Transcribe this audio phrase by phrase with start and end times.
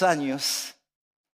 [0.00, 0.76] y años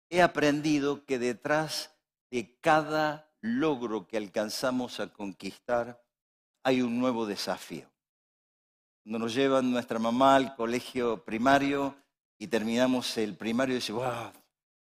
[0.09, 1.95] he aprendido que detrás
[2.29, 6.03] de cada logro que alcanzamos a conquistar
[6.63, 7.89] hay un nuevo desafío.
[9.03, 11.95] Cuando nos llevan nuestra mamá al colegio primario
[12.37, 14.31] y terminamos el primario, dice, wow,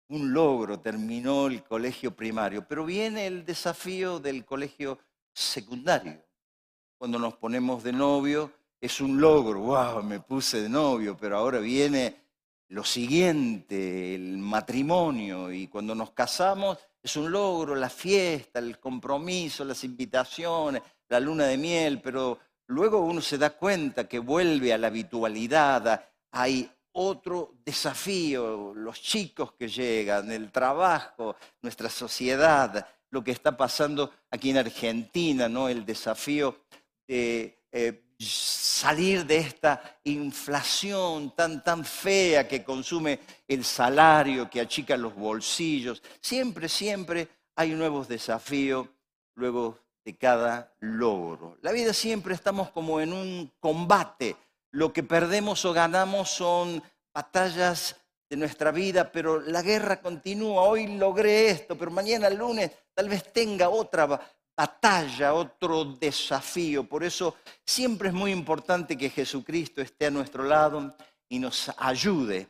[0.10, 2.68] un logro, terminó el colegio primario.
[2.68, 4.98] Pero viene el desafío del colegio
[5.34, 6.24] secundario.
[6.98, 11.60] Cuando nos ponemos de novio, es un logro, wow, me puse de novio, pero ahora
[11.60, 12.27] viene
[12.70, 19.64] lo siguiente, el matrimonio, y cuando nos casamos es un logro, la fiesta, el compromiso,
[19.64, 24.78] las invitaciones, la luna de miel, pero luego uno se da cuenta que vuelve a
[24.78, 33.32] la habitualidad, hay otro desafío, los chicos que llegan, el trabajo, nuestra sociedad, lo que
[33.32, 35.70] está pasando aquí en Argentina, ¿no?
[35.70, 36.58] el desafío
[37.08, 44.98] de eh, salir de esta inflación tan, tan fea que consume el salario, que achica
[44.98, 46.02] los bolsillos.
[46.20, 48.88] Siempre, siempre hay nuevos desafíos
[49.36, 51.58] luego de cada logro.
[51.62, 54.36] La vida siempre estamos como en un combate.
[54.72, 56.82] Lo que perdemos o ganamos son
[57.14, 57.96] batallas
[58.30, 60.64] de nuestra vida, pero la guerra continúa.
[60.64, 64.20] Hoy logré esto, pero mañana lunes tal vez tenga otra
[64.58, 66.84] batalla, otro desafío.
[66.84, 70.96] Por eso siempre es muy importante que Jesucristo esté a nuestro lado
[71.30, 72.48] y nos ayude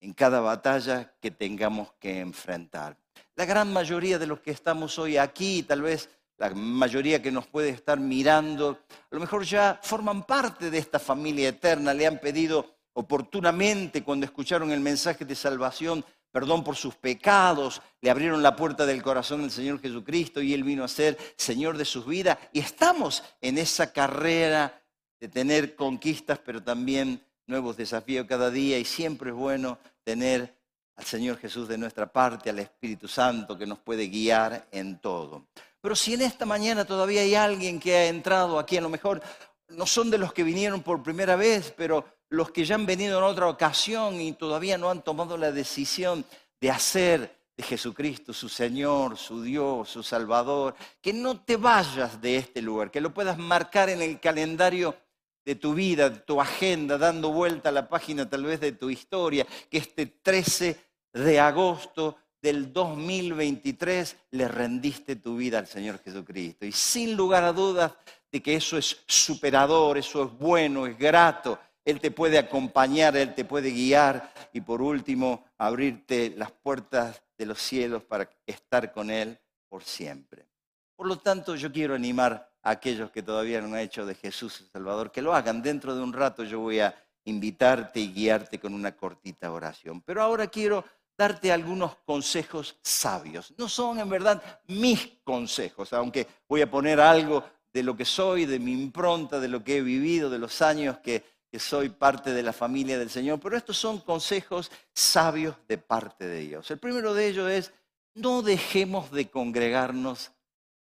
[0.00, 2.96] en cada batalla que tengamos que enfrentar.
[3.34, 7.46] La gran mayoría de los que estamos hoy aquí, tal vez la mayoría que nos
[7.46, 12.18] puede estar mirando, a lo mejor ya forman parte de esta familia eterna, le han
[12.18, 18.56] pedido oportunamente cuando escucharon el mensaje de salvación perdón por sus pecados, le abrieron la
[18.56, 22.38] puerta del corazón al Señor Jesucristo y Él vino a ser Señor de sus vidas.
[22.52, 24.82] Y estamos en esa carrera
[25.20, 30.56] de tener conquistas, pero también nuevos desafíos cada día y siempre es bueno tener
[30.96, 35.46] al Señor Jesús de nuestra parte, al Espíritu Santo que nos puede guiar en todo.
[35.80, 39.20] Pero si en esta mañana todavía hay alguien que ha entrado aquí, a lo mejor
[39.68, 43.18] no son de los que vinieron por primera vez, pero los que ya han venido
[43.18, 46.24] en otra ocasión y todavía no han tomado la decisión
[46.60, 52.38] de hacer de Jesucristo su Señor, su Dios, su Salvador, que no te vayas de
[52.38, 54.96] este lugar, que lo puedas marcar en el calendario
[55.44, 58.88] de tu vida, de tu agenda, dando vuelta a la página tal vez de tu
[58.88, 60.80] historia, que este 13
[61.12, 66.64] de agosto del 2023 le rendiste tu vida al Señor Jesucristo.
[66.64, 67.92] Y sin lugar a dudas
[68.30, 73.34] de que eso es superador, eso es bueno, es grato, él te puede acompañar, Él
[73.34, 79.10] te puede guiar y por último abrirte las puertas de los cielos para estar con
[79.10, 79.38] Él
[79.68, 80.46] por siempre.
[80.94, 84.60] Por lo tanto, yo quiero animar a aquellos que todavía no han hecho de Jesús
[84.60, 85.60] el Salvador, que lo hagan.
[85.60, 86.94] Dentro de un rato yo voy a
[87.24, 90.02] invitarte y guiarte con una cortita oración.
[90.02, 90.84] Pero ahora quiero
[91.18, 93.52] darte algunos consejos sabios.
[93.58, 98.44] No son en verdad mis consejos, aunque voy a poner algo de lo que soy,
[98.44, 102.32] de mi impronta, de lo que he vivido, de los años que que soy parte
[102.32, 106.70] de la familia del Señor, pero estos son consejos sabios de parte de Dios.
[106.70, 107.74] El primero de ellos es,
[108.14, 110.32] no dejemos de congregarnos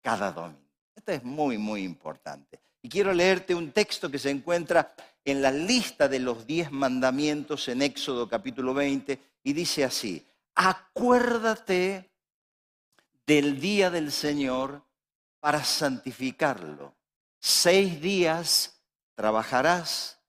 [0.00, 0.64] cada domingo.
[0.96, 2.60] Esto es muy, muy importante.
[2.80, 7.68] Y quiero leerte un texto que se encuentra en la lista de los diez mandamientos
[7.68, 12.10] en Éxodo capítulo 20 y dice así, acuérdate
[13.26, 14.82] del día del Señor
[15.40, 16.94] para santificarlo.
[17.38, 18.80] Seis días
[19.14, 20.23] trabajarás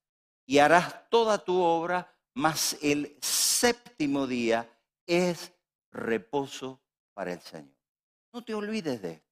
[0.45, 4.69] y harás toda tu obra, mas el séptimo día
[5.05, 5.51] es
[5.91, 6.81] reposo
[7.13, 7.75] para el Señor.
[8.33, 9.25] No te olvides de esto.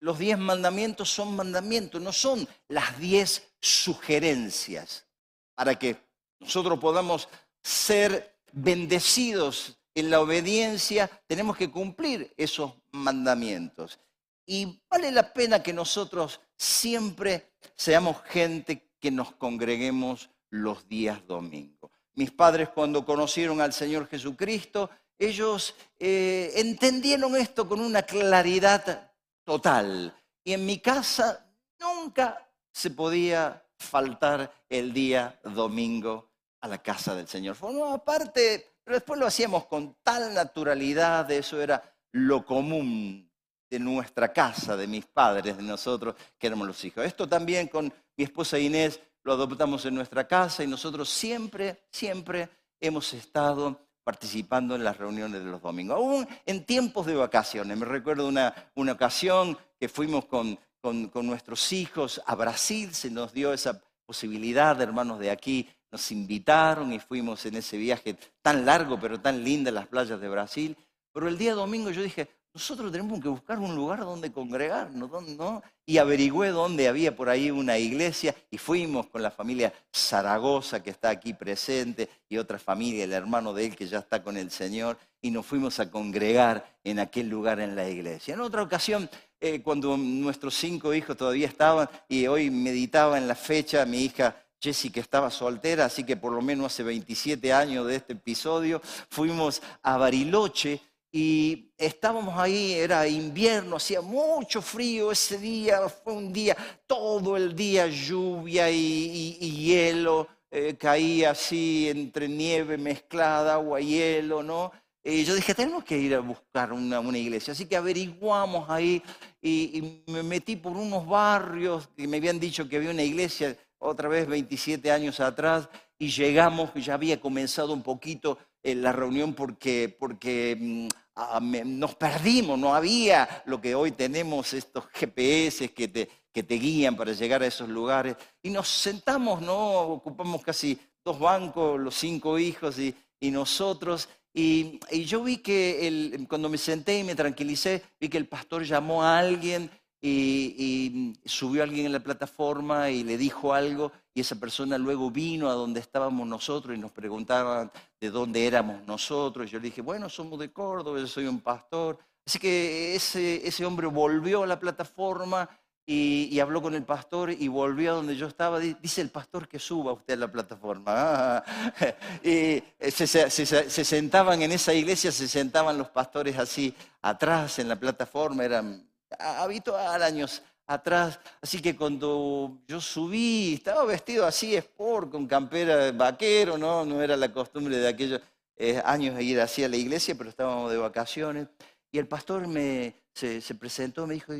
[0.00, 5.06] Los diez mandamientos son mandamientos, no son las diez sugerencias
[5.54, 5.96] para que
[6.40, 7.28] nosotros podamos
[7.62, 14.00] ser bendecidos en la obediencia, tenemos que cumplir esos mandamientos.
[14.46, 21.90] Y vale la pena que nosotros siempre seamos gente que nos congreguemos los días domingos.
[22.14, 29.12] Mis padres cuando conocieron al Señor Jesucristo, ellos eh, entendieron esto con una claridad
[29.44, 30.14] total.
[30.44, 31.46] Y en mi casa
[31.80, 37.56] nunca se podía faltar el día domingo a la casa del Señor.
[37.56, 41.82] Formaba parte, después lo hacíamos con tal naturalidad, eso era
[42.12, 43.30] lo común
[43.70, 47.06] de nuestra casa, de mis padres, de nosotros, que éramos los hijos.
[47.06, 52.48] Esto también con mi esposa Inés lo adoptamos en nuestra casa y nosotros siempre, siempre
[52.80, 57.78] hemos estado participando en las reuniones de los domingos, aún en tiempos de vacaciones.
[57.78, 63.32] Me recuerdo una, una ocasión que fuimos con, con, nuestros hijos a Brasil, se nos
[63.32, 68.98] dio esa posibilidad, hermanos de aquí, nos invitaron y fuimos en ese viaje tan largo
[68.98, 70.76] pero tan lindo a las playas de Brasil.
[71.12, 75.62] Pero el día domingo yo dije, nosotros tenemos que buscar un lugar donde congregarnos, ¿no?
[75.86, 80.90] Y averigüé dónde había por ahí una iglesia y fuimos con la familia Zaragoza que
[80.90, 84.50] está aquí presente y otra familia, el hermano de él que ya está con el
[84.50, 88.34] Señor, y nos fuimos a congregar en aquel lugar en la iglesia.
[88.34, 89.08] En otra ocasión,
[89.40, 94.36] eh, cuando nuestros cinco hijos todavía estaban y hoy meditaba en la fecha, mi hija
[94.60, 99.60] Jessica estaba soltera, así que por lo menos hace 27 años de este episodio, fuimos
[99.82, 100.80] a Bariloche
[101.14, 106.56] y estábamos ahí, era invierno, hacía mucho frío ese día, fue un día,
[106.86, 114.42] todo el día lluvia y, hielo, eh, caía así entre nieve mezclada, agua y hielo,
[114.42, 114.72] ¿no?
[115.04, 117.52] Y yo dije, tenemos que ir a buscar una, iglesia.
[117.52, 119.02] Así que averiguamos ahí
[119.42, 124.08] y, me metí por unos barrios que me habían dicho que había una iglesia otra
[124.08, 125.68] vez 27 años atrás
[125.98, 132.58] y llegamos, ya había comenzado un poquito eh, la reunión porque, porque mm, nos perdimos,
[132.58, 137.42] no había lo que hoy tenemos, estos GPS que te, que te guían para llegar
[137.42, 138.16] a esos lugares.
[138.42, 139.80] Y nos sentamos, ¿no?
[139.80, 144.08] Ocupamos casi dos bancos, los cinco hijos y, nosotros.
[144.34, 148.64] Y, yo vi que el, cuando me senté y me tranquilicé, vi que el pastor
[148.64, 149.70] llamó a alguien
[150.00, 155.10] y, subió a alguien en la plataforma y le dijo algo y esa persona luego
[155.10, 157.70] vino a donde estábamos nosotros y nos preguntaban
[158.00, 159.50] de dónde éramos nosotros.
[159.50, 161.98] Yo le dije, bueno, somos de Córdoba, yo soy un pastor.
[162.26, 165.48] Así que ese, ese hombre volvió a la plataforma
[165.84, 168.60] y, habló con el pastor y volvió a donde yo estaba.
[168.60, 171.42] Dice el pastor que suba usted a la plataforma.
[172.22, 177.76] y se, se, sentaban en esa iglesia, se sentaban los pastores así atrás en la
[177.76, 178.86] plataforma, eran
[179.18, 181.18] habitual años atrás.
[181.40, 186.84] Así que cuando yo subí, estaba vestido así, sport, con campera vaquero, ¿no?
[186.84, 188.20] No era la costumbre de aquellos
[188.56, 191.48] eh, años de ir así a la iglesia, pero estábamos de vacaciones.
[191.90, 194.32] Y el pastor me, se, se presentó, me dijo,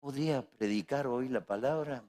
[0.00, 2.02] ¿podría predicar hoy la palabra?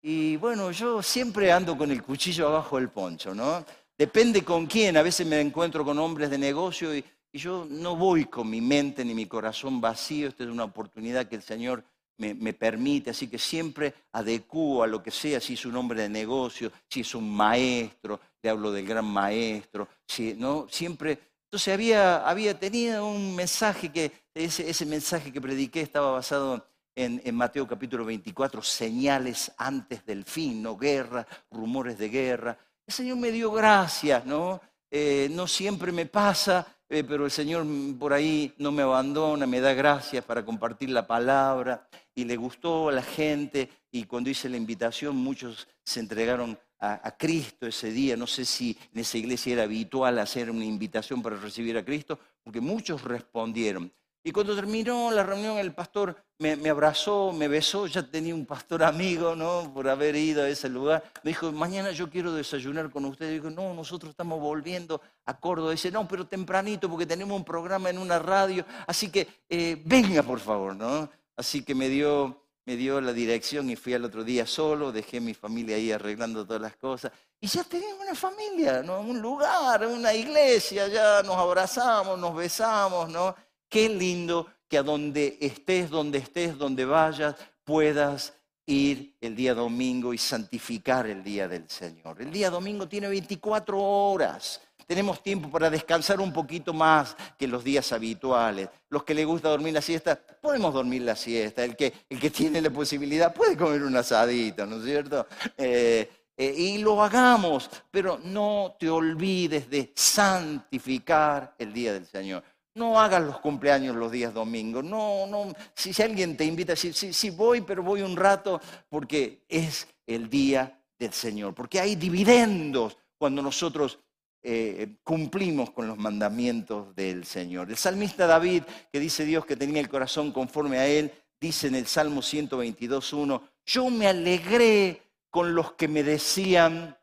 [0.00, 3.64] Y bueno, yo siempre ando con el cuchillo abajo del poncho, ¿no?
[3.96, 4.96] Depende con quién.
[4.96, 8.60] A veces me encuentro con hombres de negocio y, y yo no voy con mi
[8.60, 10.28] mente ni mi corazón vacío.
[10.28, 11.82] Esta es una oportunidad que el Señor
[12.18, 16.08] me, permite, así que siempre adecuo a lo que sea, si es un hombre de
[16.08, 20.66] negocio, si es un maestro, le hablo del gran maestro, si, ¿no?
[20.68, 21.18] Siempre.
[21.44, 27.22] Entonces había, había tenido un mensaje que, ese, ese mensaje que prediqué estaba basado en,
[27.24, 30.76] en, Mateo capítulo 24, señales antes del fin, ¿no?
[30.76, 32.58] Guerra, rumores de guerra.
[32.86, 34.60] El Señor me dio gracias, ¿no?
[34.90, 37.66] Eh, no siempre me pasa, eh, pero el Señor
[37.98, 41.86] por ahí no me abandona, me da gracias para compartir la palabra
[42.18, 47.14] y le gustó a la gente y cuando hice la invitación muchos se entregaron a,
[47.16, 48.16] Cristo ese día.
[48.16, 52.18] No sé si en esa iglesia era habitual hacer una invitación para recibir a Cristo,
[52.42, 53.92] porque muchos respondieron.
[54.24, 58.82] Y cuando terminó la reunión, el pastor me, abrazó, me besó, ya tenía un pastor
[58.82, 59.72] amigo, ¿no?
[59.72, 61.04] Por haber ido a ese lugar.
[61.22, 63.30] Me dijo, mañana yo quiero desayunar con usted.
[63.30, 65.70] Dijo, no, nosotros estamos volviendo a Córdoba.
[65.70, 68.66] Dice, no, pero tempranito, porque tenemos un programa en una radio.
[68.88, 71.08] Así que eh, venga, por favor, ¿no?
[71.38, 75.20] Así que me dio, me dio la dirección y fui al otro día solo, dejé
[75.20, 77.12] mi familia ahí arreglando todas las cosas.
[77.40, 78.98] Y ya teníamos una familia, ¿no?
[78.98, 83.36] Un lugar, una iglesia, ya nos abrazamos, nos besamos, ¿no?
[83.68, 88.34] Qué lindo que a donde estés, donde estés, donde vayas, puedas
[88.66, 92.20] ir el día domingo y santificar el día del Señor.
[92.20, 94.60] El día domingo tiene 24 horas.
[94.88, 98.70] Tenemos tiempo para descansar un poquito más que los días habituales.
[98.88, 101.62] Los que les gusta dormir la siesta, podemos dormir la siesta.
[101.62, 105.26] El que, el que tiene la posibilidad puede comer un asadito, ¿no es cierto?
[105.58, 112.42] Eh, eh, y lo hagamos, pero no te olvides de santificar el día del Señor.
[112.74, 114.84] No hagas los cumpleaños los días domingos.
[114.84, 115.52] No, no.
[115.74, 120.80] Si, alguien te invita, sí, sí, voy, pero voy un rato porque es el día
[120.98, 121.54] del Señor.
[121.54, 123.98] Porque hay dividendos cuando nosotros
[124.42, 127.70] eh, cumplimos con los mandamientos del Señor.
[127.70, 131.74] El salmista David, que dice Dios que tenía el corazón conforme a él, dice en
[131.74, 136.96] el Salmo 122.1, yo me alegré con los que me decían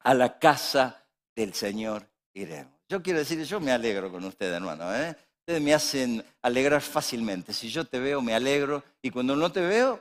[0.00, 2.74] a la casa del Señor iremos.
[2.88, 4.94] Yo quiero decir, yo me alegro con ustedes, hermano.
[4.94, 5.16] ¿eh?
[5.40, 7.52] Ustedes me hacen alegrar fácilmente.
[7.52, 8.84] Si yo te veo, me alegro.
[9.00, 10.00] Y cuando no te veo,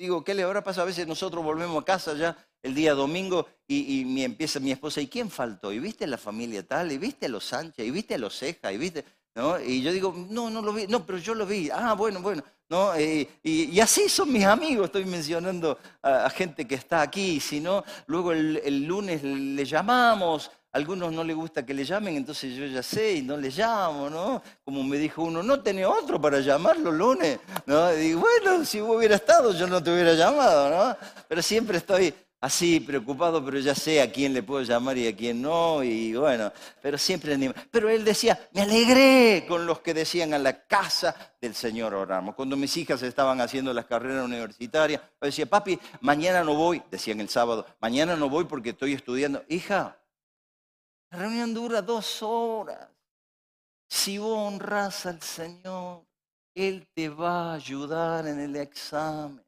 [0.00, 0.84] digo, ¿qué le habrá pasado?
[0.84, 5.00] A veces nosotros volvemos a casa ya el día domingo y, y empieza mi esposa,
[5.00, 5.72] ¿y quién faltó?
[5.72, 6.90] ¿Y viste la familia tal?
[6.90, 7.86] ¿Y viste a los Sánchez?
[7.86, 8.72] ¿Y viste a los Ceja?
[8.72, 9.04] ¿Y viste?
[9.34, 9.60] ¿No?
[9.60, 10.86] Y yo digo, no, no lo vi.
[10.86, 11.70] No, pero yo lo vi.
[11.70, 12.42] Ah, bueno, bueno.
[12.70, 12.94] ¿no?
[12.94, 17.84] Eh, y, así son mis amigos, estoy mencionando a, gente que está aquí, si no,
[18.06, 22.82] luego el, lunes le llamamos, algunos no les gusta que le llamen, entonces yo ya
[22.82, 24.42] sé y no le llamo, ¿no?
[24.64, 27.92] Como me dijo uno, no tenés otro para llamarlo lunes, ¿no?
[27.92, 30.96] Y digo, bueno, si hubiera estado yo no te hubiera llamado, ¿no?
[31.28, 35.14] Pero siempre estoy así preocupado, pero ya sé a quién le puedo llamar y a
[35.14, 37.54] quién no, y bueno, pero siempre anima.
[37.70, 42.34] Pero él decía, me alegré con los que decían a la casa del Señor oramos.
[42.34, 47.20] Cuando mis hijas estaban haciendo las carreras universitarias, yo decía, papi, mañana no voy, decían
[47.20, 49.44] el sábado, mañana no voy porque estoy estudiando.
[49.48, 49.96] Hija,
[51.10, 52.88] la reunión dura dos horas.
[53.88, 56.04] Si vos honras al Señor,
[56.54, 59.44] Él te va a ayudar en el examen.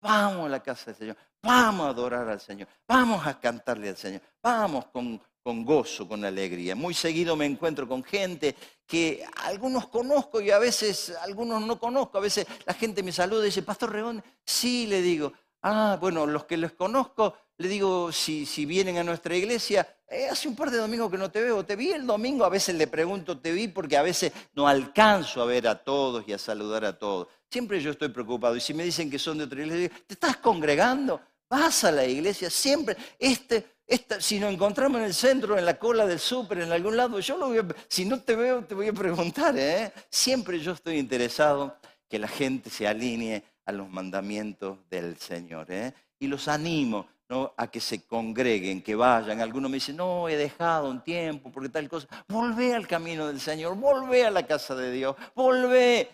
[0.00, 1.16] Vamos a la casa del Señor.
[1.44, 5.20] Vamos a adorar al Señor, vamos a cantarle al Señor, vamos con,
[5.62, 6.74] gozo, con alegría.
[6.74, 8.56] Muy seguido me encuentro con gente
[8.86, 12.16] que algunos conozco y a veces algunos no conozco.
[12.16, 15.34] A veces la gente me saluda y dice, Pastor Reón, sí, le digo.
[15.60, 20.28] Ah, bueno, los que les conozco, le digo, si, si vienen a nuestra iglesia, eh,
[20.30, 22.76] hace un par de domingos que no te veo, te vi el domingo, a veces
[22.76, 26.38] le pregunto, te vi porque a veces no alcanzo a ver a todos y a
[26.38, 27.26] saludar a todos.
[27.50, 30.36] Siempre yo estoy preocupado y si me dicen que son de otra iglesia, ¿te estás
[30.36, 31.20] congregando?
[31.48, 32.96] Vas a la iglesia siempre.
[33.18, 33.66] Este,
[34.20, 37.36] si nos encontramos en el centro, en la cola del súper, en algún lado, yo
[37.36, 39.56] lo voy a, si no te veo, te voy a preguntar.
[39.58, 39.92] ¿eh?
[40.08, 41.76] Siempre yo estoy interesado
[42.08, 45.66] que la gente se alinee a los mandamientos del Señor.
[45.70, 45.92] ¿eh?
[46.20, 47.08] Y los animo
[47.56, 49.40] a que se congreguen, que vayan.
[49.40, 52.06] Algunos me dicen, no, he dejado un tiempo porque tal cosa.
[52.28, 56.08] Volvé al camino del Señor, volvé a la casa de Dios, volvé.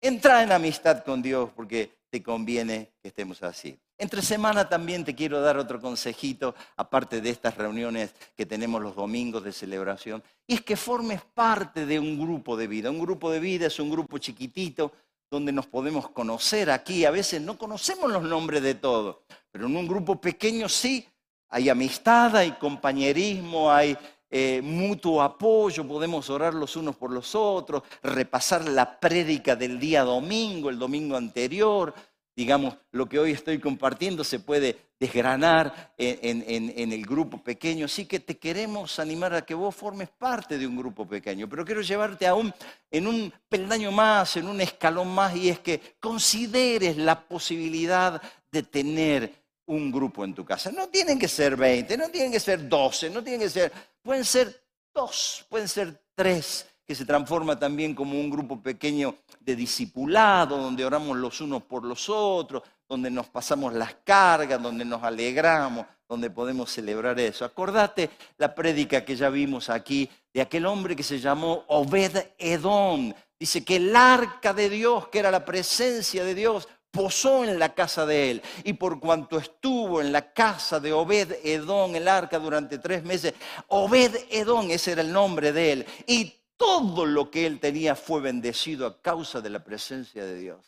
[0.00, 3.78] Entra en amistad con Dios porque te conviene que estemos así.
[3.96, 8.96] Entre semana también te quiero dar otro consejito, aparte de estas reuniones que tenemos los
[8.96, 12.90] domingos de celebración, y es que formes parte de un grupo de vida.
[12.90, 14.92] Un grupo de vida es un grupo chiquitito
[15.32, 17.06] donde nos podemos conocer aquí.
[17.06, 19.16] A veces no conocemos los nombres de todos,
[19.50, 21.08] pero en un grupo pequeño sí.
[21.48, 23.96] Hay amistad, hay compañerismo, hay
[24.30, 30.02] eh, mutuo apoyo, podemos orar los unos por los otros, repasar la prédica del día
[30.02, 31.94] domingo, el domingo anterior,
[32.36, 37.86] digamos, lo que hoy estoy compartiendo se puede desgranar en, el grupo pequeño.
[37.86, 41.64] Así que te queremos animar a que vos formes parte de un grupo pequeño, pero
[41.64, 42.54] quiero llevarte aún
[42.88, 48.62] en un peldaño más, en un escalón más, y es que consideres la posibilidad de
[48.62, 49.34] tener
[49.66, 50.70] un grupo en tu casa.
[50.70, 54.24] No tienen que ser 20, no tienen que ser 12, no tienen que ser, pueden
[54.24, 54.62] ser
[54.94, 60.84] dos, pueden ser tres, que se transforma también como un grupo pequeño de discipulado, donde
[60.84, 66.28] oramos los unos por los otros, donde nos pasamos las cargas, donde nos alegramos, donde
[66.28, 67.46] podemos celebrar eso.
[67.46, 73.10] Acordate la prédica que ya vimos aquí de aquel hombre que se llamó Obed Edom.
[73.40, 77.72] Dice que el arca de Dios, que era la presencia de Dios, posó en la
[77.72, 78.42] casa de él.
[78.64, 83.32] Y por cuanto estuvo en la casa de Obed Edom, el arca, durante tres meses,
[83.68, 85.86] Obed Edom, ese era el nombre de él.
[86.06, 90.64] Y todo lo que él tenía fue bendecido a causa de la presencia de Dios.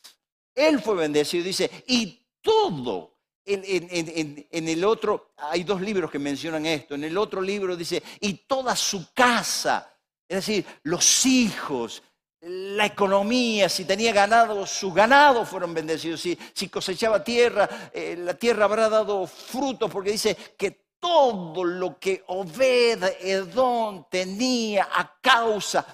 [0.52, 3.12] Él fue bendecido, dice, y todo.
[3.46, 6.96] En, el otro, hay dos libros que mencionan esto.
[6.96, 9.88] En el otro libro dice, y toda su casa,
[10.26, 12.02] es decir, los hijos,
[12.40, 16.22] la economía, si tenía ganado, sus ganados fueron bendecidos.
[16.22, 21.98] Si, si cosechaba tierra, eh, la tierra habrá dado frutos, porque dice que todo lo
[21.98, 25.84] que Obed Edom tenía a causa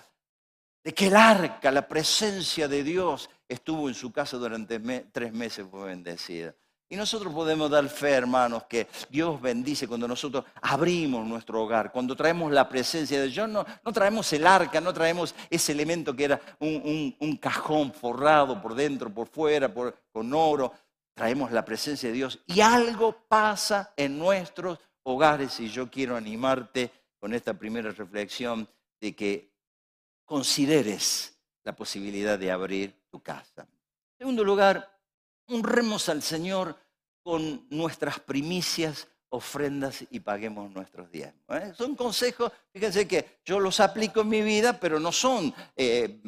[0.84, 4.78] de que el arca, la presencia de Dios, estuvo en su casa durante
[5.10, 6.54] tres meses, fue bendecida.
[6.88, 12.14] Y nosotros podemos dar fe, hermanos, que Dios bendice cuando nosotros abrimos nuestro hogar, cuando
[12.14, 13.48] traemos la presencia de Dios.
[13.48, 18.76] No, no traemos el arca, no traemos ese elemento que era un, cajón forrado por
[18.76, 19.72] dentro, por fuera,
[20.12, 20.72] con oro.
[21.14, 26.90] Traemos la presencia de Dios y algo pasa en nuestros hogares y yo quiero animarte
[27.18, 28.68] con esta primera reflexión
[29.00, 29.52] de que
[30.24, 33.62] consideres la posibilidad de abrir tu casa.
[33.62, 34.98] En segundo lugar,
[35.46, 36.76] honremos al Señor
[37.22, 41.44] con nuestras primicias, ofrendas y paguemos nuestros diezmos.
[41.50, 41.72] ¿eh?
[41.76, 46.20] Son consejos, fíjense que yo los aplico en mi vida, pero no son eh,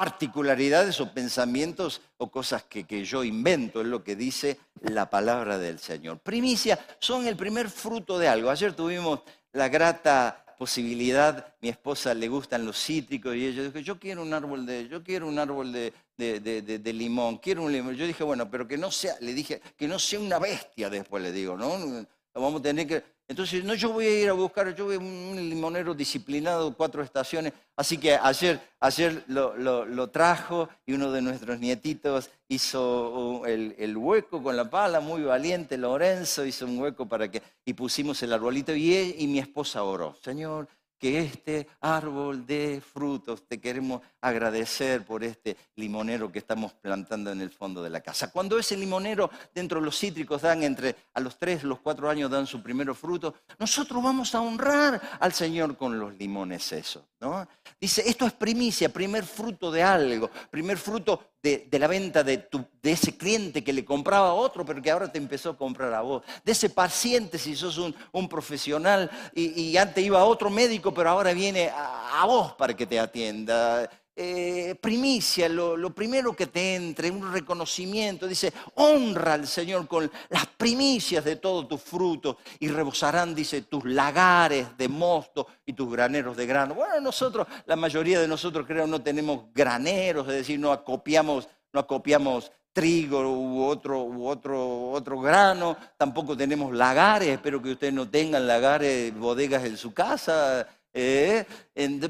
[0.00, 5.78] particularidades o pensamientos o cosas que, yo invento, es lo que dice la palabra del
[5.78, 6.20] Señor.
[6.20, 8.48] Primicia son el primer fruto de algo.
[8.48, 9.20] Ayer tuvimos
[9.52, 14.32] la grata posibilidad, mi esposa le gustan los cítricos y ella dijo, yo quiero un
[14.32, 17.94] árbol de, yo quiero un árbol de, de, limón, quiero un limón.
[17.94, 21.22] Yo dije, bueno, pero que no sea, le dije, que no sea una bestia después,
[21.22, 22.06] le digo, ¿no?
[22.34, 25.36] Vamos a tener que, Entonces, no, yo voy a ir a buscar, yo voy un
[25.36, 27.52] limonero disciplinado, cuatro estaciones.
[27.76, 34.42] Así que ayer, ayer lo, trajo y uno de nuestros nietitos hizo el, el, hueco
[34.42, 38.74] con la pala, muy valiente, Lorenzo hizo un hueco para que, y pusimos el arbolito
[38.74, 40.16] y, y mi esposa oró.
[40.22, 40.68] Señor,
[41.00, 43.48] que este árbol dé frutos.
[43.48, 48.30] Te queremos agradecer por este limonero que estamos plantando en el fondo de la casa.
[48.30, 52.30] Cuando ese limonero dentro de los cítricos dan entre a los tres, los cuatro años
[52.30, 57.09] dan su primer fruto, nosotros vamos a honrar al Señor con los limones eso.
[57.20, 57.46] ¿No?
[57.80, 62.48] Dice, esto es primicia, primer fruto de algo, primer fruto de, la venta de,
[62.82, 66.00] ese cliente que le compraba a otro, pero que ahora te empezó a comprar a
[66.00, 66.22] vos.
[66.44, 71.32] De ese paciente, si sos un, profesional y, antes iba a otro médico, pero ahora
[71.32, 73.88] viene a vos para que te atienda.
[74.22, 78.28] Eh, primicia, lo, primero que te entre, un reconocimiento.
[78.28, 83.82] Dice, honra al Señor con las primicias de todo tu fruto y rebosarán, dice, tus
[83.86, 86.74] lagares de mosto y tus graneros de grano.
[86.74, 91.80] Bueno, nosotros, la mayoría de nosotros creo no tenemos graneros, es decir, no acopiamos, no
[91.80, 98.06] acopiamos trigo u otro, u otro, otro grano, tampoco tenemos lagares, espero que ustedes no
[98.06, 101.44] tengan lagares, bodegas en su casa, ¿Eh?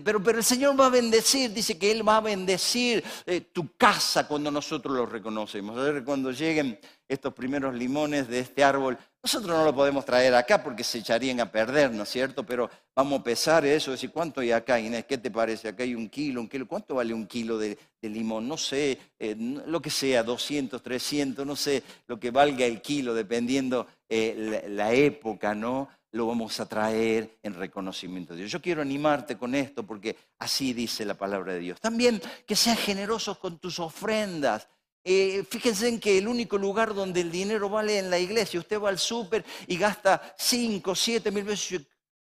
[0.02, 4.26] pero, el Señor va a bendecir, dice que Él va a bendecir eh, tu casa
[4.26, 5.78] cuando nosotros lo reconocemos.
[5.78, 10.34] A ver, cuando lleguen estos primeros limones de este árbol, nosotros no lo podemos traer
[10.34, 12.46] acá porque se echarían a perder, ¿no es cierto?
[12.46, 15.04] Pero vamos a pesar eso, decir, ¿cuánto hay acá, Inés?
[15.04, 15.68] ¿Qué te parece?
[15.68, 16.66] Acá hay un kilo, un kilo.
[16.66, 18.48] ¿Cuánto vale un kilo de, limón?
[18.48, 23.12] No sé, eh, lo que sea, 200, 300, no sé lo que valga el kilo,
[23.12, 25.88] dependiendo la época, ¿no?
[26.12, 28.50] Lo vamos a traer en reconocimiento de Dios.
[28.50, 31.80] Yo quiero animarte con esto porque así dice la palabra de Dios.
[31.80, 34.68] También que seas generosos con tus ofrendas.
[35.02, 38.80] Eh, fíjense en que el único lugar donde el dinero vale en la iglesia, usted
[38.80, 41.80] va al súper y gasta 5, 7 mil pesos,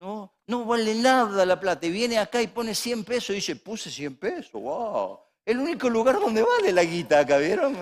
[0.01, 1.87] no, no vale nada la plata.
[1.87, 5.19] Y viene acá y pone 100 pesos y dice, puse 100 pesos, wow.
[5.45, 7.77] El único lugar donde vale la guita acá, ¿vieron?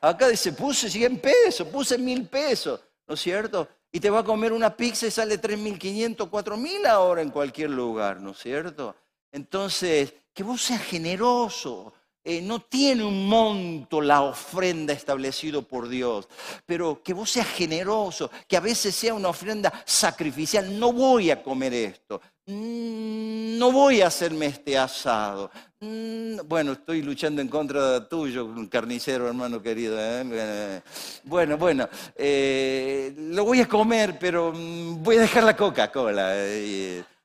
[0.00, 3.68] Acá dice, puse 100 pesos, puse mil pesos, ¿no es cierto?
[3.90, 8.20] Y te va a comer una pizza y sale 3.500, 4.000 ahora en cualquier lugar,
[8.20, 8.94] ¿no es cierto?
[9.32, 11.92] Entonces, que vos seas generoso.
[12.30, 16.28] Eh, no tiene un monto la ofrenda establecido por Dios,
[16.66, 20.78] pero que vos seas generoso, que a veces sea una ofrenda sacrificial.
[20.78, 27.02] No voy a comer esto, mm, no voy a hacerme este asado, Mm, bueno, estoy
[27.02, 29.96] luchando en contra tuyo, un carnicero, hermano querido.
[29.98, 30.82] ¿eh?
[31.22, 36.34] Bueno, bueno, eh, lo voy a comer, pero mm, voy a dejar la Coca-Cola.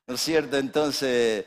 [0.05, 0.57] ¿No es cierto?
[0.57, 1.45] Entonces,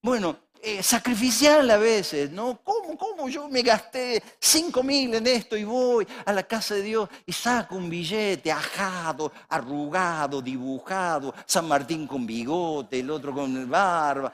[0.00, 0.43] bueno,
[0.82, 2.60] sacrificial a veces, ¿no?
[2.62, 6.82] ¿Cómo, ¿Cómo yo me gasté cinco mil en esto y voy a la casa de
[6.82, 13.70] Dios y saco un billete ajado, arrugado, dibujado, San Martín con bigote, el otro con
[13.70, 14.32] barba?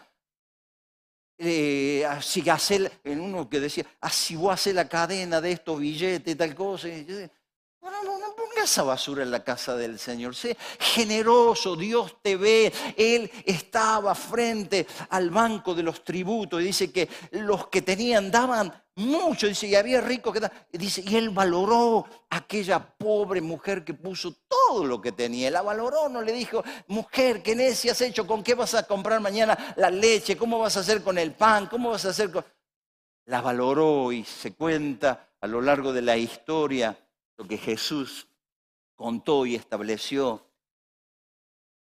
[1.43, 5.81] eh, así hacer, en uno que decía, así voy a hacer la cadena de estos
[5.81, 6.89] billetes y tal cosa.
[7.81, 8.20] No, no, no
[8.61, 10.35] pongas esa basura en la casa del Señor.
[10.35, 12.73] Sé generoso, Dios te ve.
[12.97, 18.73] Él estaba frente al banco de los tributos y dice que los que tenían daban
[18.97, 20.57] mucho, dice, y había ricos que daban.
[20.73, 25.51] Dice, y él valoró a aquella pobre mujer que puso todo lo que tenía.
[25.51, 28.27] La valoró, no le dijo, mujer, ¿qué necia has hecho?
[28.27, 30.37] ¿Con qué vas a comprar mañana la leche?
[30.37, 31.67] ¿Cómo vas a hacer con el pan?
[31.67, 32.45] ¿Cómo vas a hacer con.?
[33.27, 36.99] La valoró y se cuenta a lo largo de la historia
[37.39, 38.30] lo que Jesús
[39.01, 40.47] contó y estableció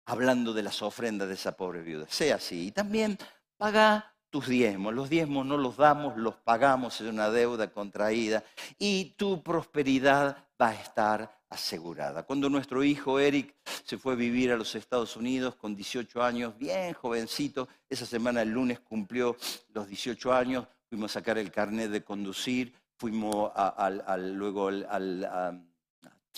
[0.07, 2.07] hablando de las ofrendas de esa pobre viuda.
[2.09, 2.69] Sea así.
[2.69, 3.19] Y también
[3.57, 4.95] paga tus diezmos.
[4.95, 8.45] Los diezmos no los damos, los pagamos, es una deuda contraída
[8.79, 12.23] y tu prosperidad va a estar asegurada.
[12.23, 13.53] Cuando nuestro hijo Eric
[13.85, 18.43] se fue a vivir a los Estados Unidos con 18 años, bien jovencito, esa semana
[18.43, 19.37] el lunes cumplió
[19.75, 23.51] los 18 años, fuimos a sacar el carnet de conducir, fuimos
[24.19, 25.68] luego al,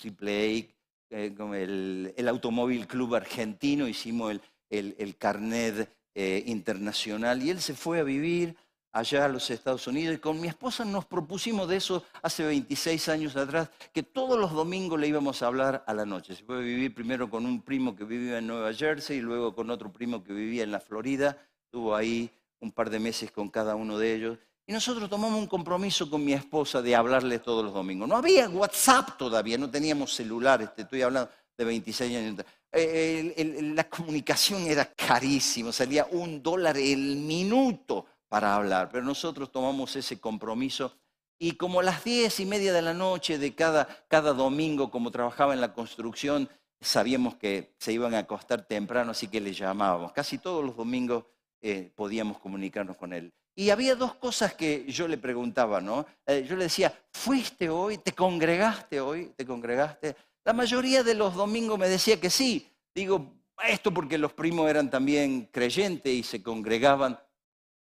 [0.03, 0.67] AAA,
[1.09, 8.03] eh, el, Automóvil Club Argentino, hicimos el, carnet eh, internacional y él se fue a
[8.03, 8.55] vivir
[8.93, 13.09] allá a los Estados Unidos y con mi esposa nos propusimos de eso hace 26
[13.09, 16.35] años atrás, que todos los domingos le íbamos a hablar a la noche.
[16.35, 19.55] Se fue a vivir primero con un primo que vivía en Nueva Jersey y luego
[19.55, 21.37] con otro primo que vivía en la Florida.
[21.65, 24.37] Estuvo ahí un par de meses con cada uno de ellos
[24.71, 28.07] nosotros tomamos un compromiso con mi esposa de hablarle todos los domingos.
[28.07, 32.45] No había WhatsApp todavía, no teníamos celulares, te estoy hablando de 26 años.
[32.71, 39.95] Eh, la comunicación era carísima, salía un dólar el minuto para hablar, pero nosotros tomamos
[39.95, 40.95] ese compromiso
[41.43, 45.09] y como a las diez y media de la noche de cada, cada domingo, como
[45.09, 46.47] trabajaba en la construcción,
[46.79, 50.11] sabíamos que se iban a acostar temprano, así que le llamábamos.
[50.11, 51.25] Casi todos los domingos
[51.59, 53.33] eh, podíamos comunicarnos con él.
[53.61, 56.03] Y había dos cosas que yo le preguntaba, ¿no?
[56.25, 57.99] Eh, yo le decía, ¿fuiste hoy?
[57.99, 59.33] ¿Te congregaste hoy?
[59.35, 60.15] ¿Te congregaste?
[60.43, 62.67] La mayoría de los domingos me decía que sí.
[62.95, 63.23] Digo,
[63.63, 67.19] esto porque los primos eran también creyentes y se congregaban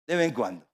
[0.08, 0.66] de vez en cuando.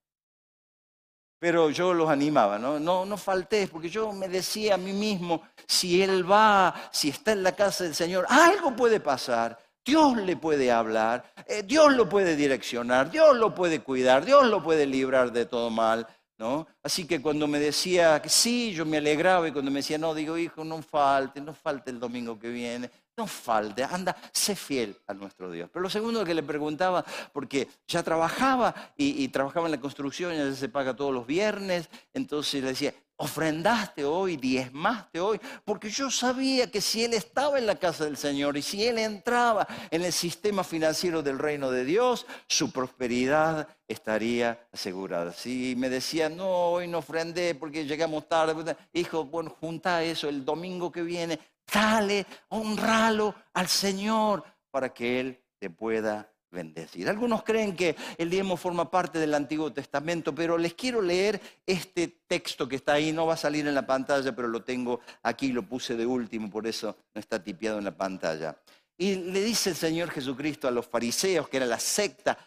[1.39, 2.79] Pero yo los animaba, ¿no?
[2.79, 7.31] No, no falté, porque yo me decía a mí mismo, si él va, si está
[7.31, 9.57] en la casa del Señor, algo puede pasar.
[9.85, 14.63] Dios le puede hablar, eh, Dios lo puede direccionar, Dios lo puede cuidar, Dios lo
[14.63, 16.07] puede librar de todo mal.
[16.35, 16.67] ¿No?
[16.81, 20.15] Así que cuando me decía que sí, yo me alegraba y cuando me decía no,
[20.15, 24.97] digo, hijo, no falte, no falte el domingo que viene, no falte, anda, sé fiel
[25.07, 25.69] a nuestro Dios.
[25.71, 30.51] Pero lo segundo que le preguntaba, porque ya trabajaba y, trabajaba en la construcción, ya
[30.53, 36.69] se paga todos los viernes, entonces le decía, ofrendaste hoy, diezmaste hoy, porque yo sabía
[36.69, 40.11] que si él estaba en la casa del Señor y si él entraba en el
[40.11, 45.31] sistema financiero del reino de Dios, su prosperidad estaría asegurada.
[45.31, 50.43] Si me decía, no, hoy no ofrendé porque llegamos tarde, hijo, bueno, junta eso el
[50.43, 51.39] domingo que viene,
[51.71, 57.09] dale, honralo al Señor para que Él te pueda bendecir.
[57.09, 62.07] Algunos creen que el diezmo forma parte del Antiguo Testamento, pero les quiero leer este
[62.27, 65.51] texto que está ahí, no va a salir en la pantalla, pero lo tengo aquí,
[65.51, 68.55] lo puse de último, por eso no está tipiado en la pantalla.
[68.97, 72.37] Y le dice el Señor Jesucristo a los fariseos, que era la secta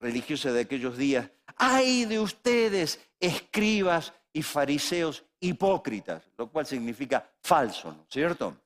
[0.00, 7.92] religiosa de aquellos días, ay de ustedes, escribas y fariseos hipócritas, lo cual significa falso,
[7.92, 8.56] ¿no es cierto?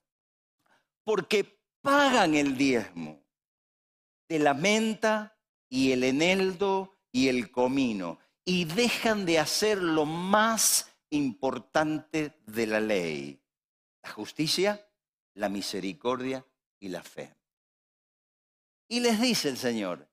[1.04, 3.25] Porque pagan el diezmo
[4.28, 10.90] de la menta y el eneldo y el comino y dejan de hacer lo más
[11.10, 13.40] importante de la ley,
[14.02, 14.88] la justicia,
[15.34, 16.46] la misericordia
[16.80, 17.34] y la fe.
[18.88, 20.08] Y les dice el Señor,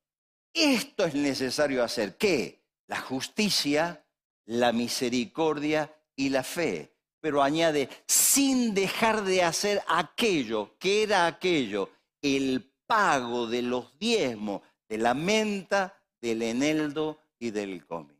[0.54, 2.64] esto es necesario hacer, ¿qué?
[2.88, 4.06] La justicia,
[4.46, 6.96] la misericordia y la fe.
[7.20, 11.90] Pero añade, sin dejar de hacer aquello, que era aquello,
[12.22, 18.14] el pago de los diezmos, de la menta, del eneldo y del comi.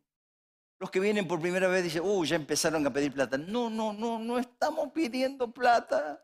[0.80, 3.38] Los que vienen por primera vez dicen, uh, ya empezaron a pedir plata.
[3.38, 6.24] No, no, no, no estamos pidiendo plata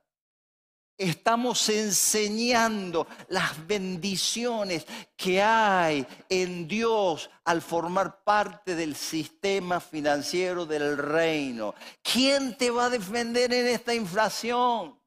[0.99, 10.97] estamos enseñando las bendiciones que hay en Dios al formar parte del sistema financiero del
[10.97, 11.73] reino.
[12.03, 14.98] ¿Quién te va a defender en esta inflación?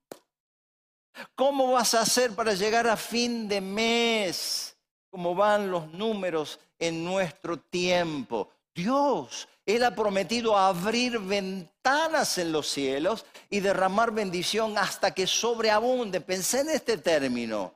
[1.34, 4.76] ¿Cómo vas a hacer para llegar a fin de mes?
[5.10, 8.48] ¿Cómo van los números en nuestro tiempo?
[8.74, 16.20] Dios él ha prometido abrir ventanas en los cielos y derramar bendición hasta que sobreabunde.
[16.20, 17.74] Pensé en este término.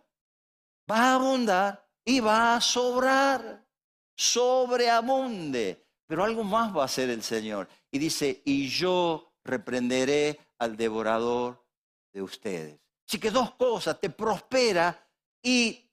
[0.90, 3.64] Va a abundar y va a sobrar.
[4.16, 5.84] Sobreabunde.
[6.08, 7.68] Pero algo más va a hacer el Señor.
[7.90, 11.64] Y dice, y yo reprenderé al devorador
[12.12, 12.80] de ustedes.
[13.06, 14.98] Así que dos cosas, te prospera
[15.42, 15.88] y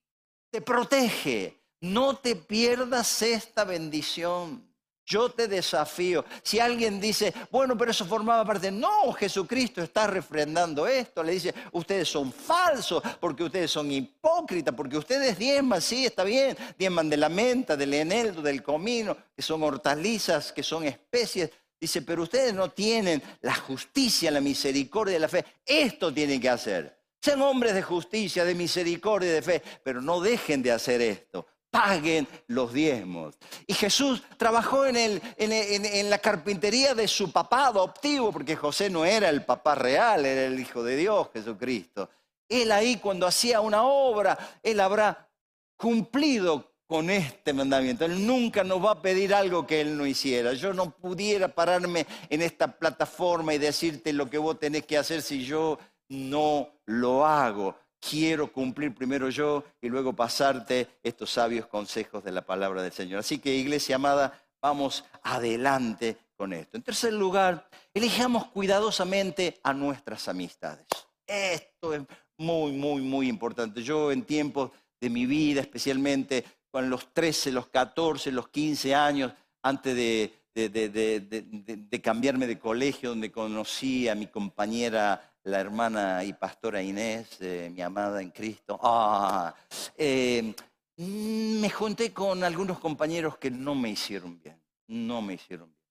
[0.50, 1.60] te protege.
[1.82, 4.74] No te pierdas esta bendición.
[5.06, 6.24] Yo te desafío.
[6.42, 11.22] Si alguien dice, bueno, pero eso formaba parte, no, Jesucristo está refrendando esto.
[11.22, 16.56] Le dice, ustedes son falsos porque ustedes son hipócritas, porque ustedes diezman, sí, está bien,
[16.78, 21.50] diezman de la menta, del eneldo, del comino, que son hortalizas, que son especies.
[21.78, 25.44] Dice, pero ustedes no tienen la justicia, la misericordia la fe.
[25.66, 27.03] Esto tienen que hacer.
[27.24, 31.46] Sean hombres de justicia, de misericordia y de fe, pero no dejen de hacer esto
[31.72, 33.36] paguen los diezmos.
[33.66, 39.06] Y Jesús trabajó en, el, en, la carpintería de su papá adoptivo, porque José no
[39.06, 42.12] era el papá real, era el Hijo de Dios, Jesucristo.
[42.48, 45.28] Él ahí cuando hacía una obra, él habrá
[45.76, 48.06] cumplido con este mandamiento.
[48.06, 50.54] Él nunca nos va a pedir algo que Él no hiciera.
[50.54, 55.24] Yo no pudiera pararme en esta plataforma y decirte lo que vos tenés que hacer
[55.24, 55.80] si yo
[56.14, 57.76] no lo hago
[58.10, 63.20] quiero cumplir primero yo y luego pasarte estos sabios consejos de la palabra del Señor.
[63.20, 66.78] Así que, iglesia amada, vamos adelante con esto.
[66.78, 70.86] En tercer lugar, elijamos cuidadosamente a nuestras amistades.
[71.26, 72.02] Esto es
[72.38, 73.82] muy, muy, muy importante.
[73.82, 79.32] Yo en tiempos de mi vida, especialmente con los 13, los 14, los 15 años,
[79.62, 86.82] antes de, de cambiarme de colegio, donde conocí a mi compañera la hermana y pastora
[86.82, 88.80] Inés, eh, mi amada en Cristo.
[88.82, 89.54] Ah,
[89.98, 90.54] eh,
[90.98, 95.84] mm, me junté con algunos compañeros que no me hicieron bien, no me hicieron bien.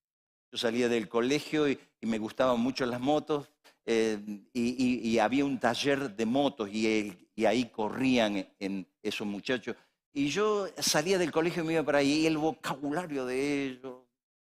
[0.51, 3.49] Yo salía del colegio y, me gustaban mucho las motos,
[3.87, 4.19] eh,
[4.53, 9.77] y, había un taller de motos y, y ahí corrían en esos muchachos.
[10.13, 14.02] Y yo salía del colegio y me iba para ahí y el vocabulario de ellos,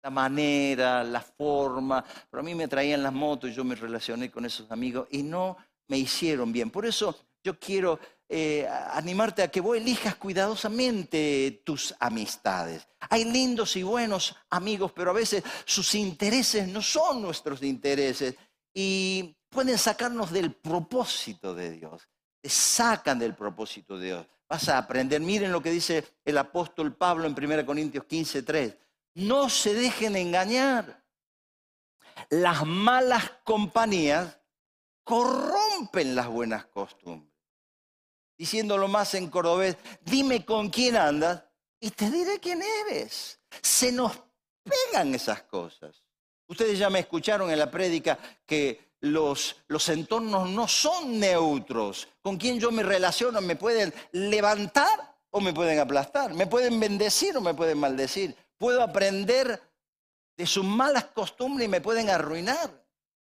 [0.03, 4.31] la manera, la forma, pero a mí me traían las motos y yo me relacioné
[4.31, 6.71] con esos amigos y no me hicieron bien.
[6.71, 12.87] Por eso yo quiero eh, animarte a que vos elijas cuidadosamente tus amistades.
[13.09, 18.35] Hay lindos y buenos amigos, pero a veces sus intereses no son nuestros intereses
[18.73, 22.07] y pueden sacarnos del propósito de Dios.
[22.41, 24.27] Te sacan del propósito de Dios.
[24.47, 25.21] Vas a aprender.
[25.21, 28.77] Miren lo que dice el apóstol Pablo en 1 Corintios 15, 3.
[29.13, 31.03] No se dejen engañar.
[32.29, 34.39] Las malas compañías
[35.03, 37.31] corrompen las buenas costumbres
[38.41, 41.43] diciéndolo más en cordobés, dime con quién andas
[41.79, 43.39] y te diré quién eres.
[43.61, 44.13] Se nos
[44.63, 46.03] pegan esas cosas.
[46.47, 52.07] Ustedes ya me escucharon en la prédica que los, los entornos no son neutros.
[52.23, 56.33] Con quién yo me relaciono me pueden levantar o me pueden aplastar.
[56.33, 58.35] Me pueden bendecir o me pueden maldecir.
[58.61, 59.59] Puedo aprender
[60.37, 62.85] de sus malas costumbres y me pueden arruinar.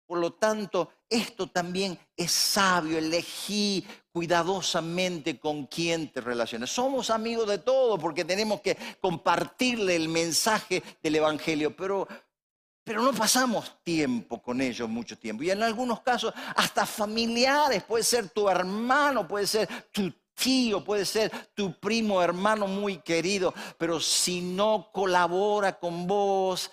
[0.05, 6.69] Por lo tanto, esto también es sabio, elegí cuidadosamente con quién te relacionas.
[6.69, 12.07] Somos amigos de todo porque tenemos que compartirle el mensaje del Evangelio, pero,
[12.83, 15.41] pero no pasamos tiempo con ellos mucho tiempo.
[15.41, 21.05] Y en algunos casos, hasta familiares, puede ser tu hermano, puede ser tu tío, puede
[21.05, 26.69] ser tu primo, hermano muy querido, pero si no colabora con vos,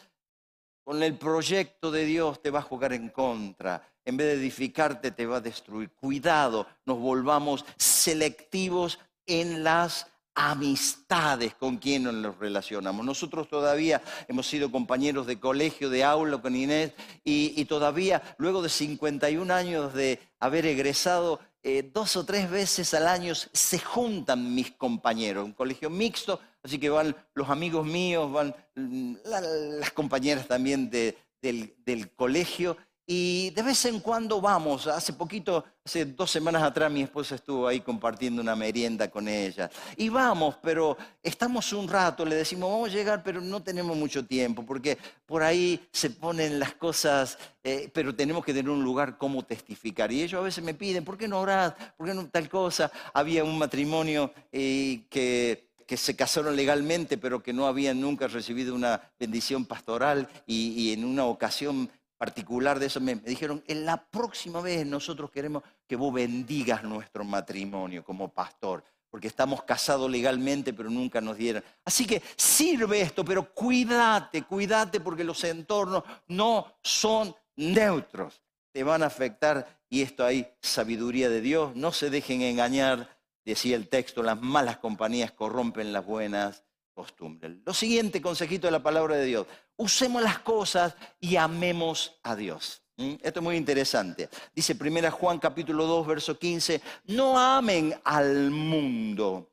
[0.85, 3.89] con el proyecto de Dios te va a jugar en contra.
[4.05, 5.91] En vez de edificarte, te va a destruir.
[5.91, 13.05] Cuidado, nos volvamos selectivos en las amistades con quien nos relacionamos.
[13.05, 18.69] Nosotros todavía hemos sido compañeros de colegio, de aula con Inés, y, todavía, luego de
[18.69, 24.73] 51 años de haber egresado, eh, dos o tres veces al año se juntan mis
[24.73, 30.91] compañeros, un colegio mixto, así que van los amigos míos, van mm, las compañeras también
[30.91, 37.03] del, colegio, y de vez en cuando vamos, hace poquito, hace dos semanas atrás mi
[37.03, 39.69] esposa estuvo ahí compartiendo una merienda con ella.
[39.97, 44.25] Y vamos, pero estamos un rato, le decimos, vamos a llegar, pero no tenemos mucho
[44.25, 49.19] tiempo, porque por ahí se ponen las cosas, eh, pero tenemos que tener un lugar
[49.19, 50.13] como testificar.
[50.13, 51.75] Y ellos a veces me piden, ¿por qué no orás?
[51.97, 52.93] ¿Por qué no tal cosa?
[53.13, 59.13] Había un matrimonio eh, que se casaron legalmente, pero que no habían nunca recibido una
[59.19, 61.91] bendición pastoral y, y en una ocasión
[62.23, 67.25] particular de eso, me, dijeron, en la próxima vez nosotros queremos que vos bendigas nuestro
[67.25, 71.65] matrimonio como pastor, porque estamos casados legalmente, pero nunca nos dieron.
[71.85, 79.03] Así que sirve esto, pero cuídate, cuídate, porque los entornos no son neutros, te van
[79.03, 84.23] a afectar y esto hay sabiduría de Dios, no se dejen engañar, decía el texto,
[84.23, 87.53] las malas compañías corrompen las buenas costumbres.
[87.65, 92.83] Lo siguiente consejito de la palabra de Dios, usemos las cosas y amemos a Dios.
[92.97, 93.15] ¿Mm?
[93.23, 94.29] Esto es muy interesante.
[94.55, 99.53] Dice 1 Juan capítulo 2, verso 15, no amen al mundo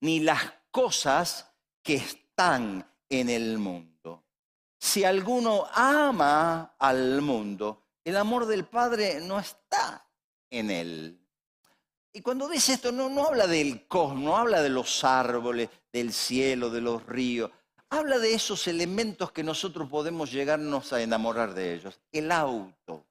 [0.00, 1.52] ni las cosas
[1.82, 4.24] que están en el mundo.
[4.78, 10.06] Si alguno ama al mundo, el amor del Padre no está
[10.50, 11.25] en él.
[12.16, 16.70] Y cuando dice esto, no, no habla del cosmos, habla de los árboles, del cielo,
[16.70, 17.50] de los ríos,
[17.90, 22.00] habla de esos elementos que nosotros podemos llegarnos a enamorar de ellos.
[22.10, 23.04] El auto.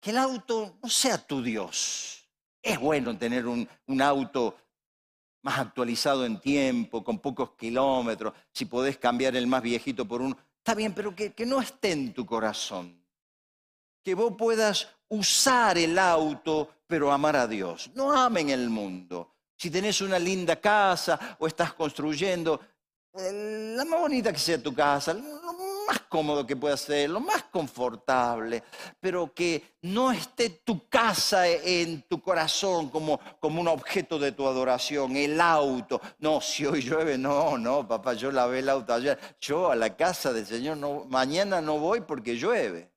[0.00, 2.26] Que el auto no sea tu Dios.
[2.62, 3.68] Es bueno tener un,
[4.00, 4.56] auto
[5.42, 10.38] más actualizado en tiempo, con pocos kilómetros, si podés cambiar el más viejito por uno.
[10.56, 13.03] Está bien, pero que, que no esté en tu corazón.
[14.04, 17.90] Que vos puedas usar el auto, pero amar a Dios.
[17.94, 19.32] No amen el mundo.
[19.56, 22.60] Si tenés una linda casa o estás construyendo,
[23.14, 25.22] la más bonita que sea tu casa, lo
[25.86, 28.62] más cómodo que pueda ser, lo más confortable,
[28.98, 34.46] pero que no esté tu casa en tu corazón como, como un objeto de tu
[34.46, 36.00] adoración, el auto.
[36.18, 39.18] No, si hoy llueve, no, no, papá, yo lavé el auto ayer.
[39.40, 42.93] Yo a la casa del Señor no, mañana no voy porque llueve.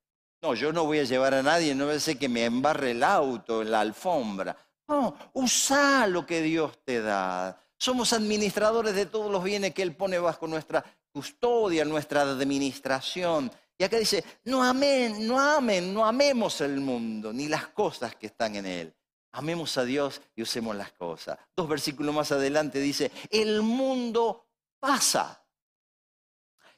[0.48, 2.92] No, yo no voy a llevar a nadie, no voy a hacer que me embarre
[2.92, 4.56] el auto, la alfombra.
[4.88, 7.62] No, usa lo que Dios te da.
[7.78, 13.52] Somos administradores de todos los bienes que Él pone bajo nuestra custodia, nuestra administración.
[13.78, 18.28] Y acá dice, no amen, no amen, no amemos el mundo, ni las cosas que
[18.28, 18.96] están en él.
[19.34, 21.38] Amemos a Dios y usemos las cosas.
[21.58, 24.48] Dos versículos más adelante dice, el mundo
[24.80, 25.44] pasa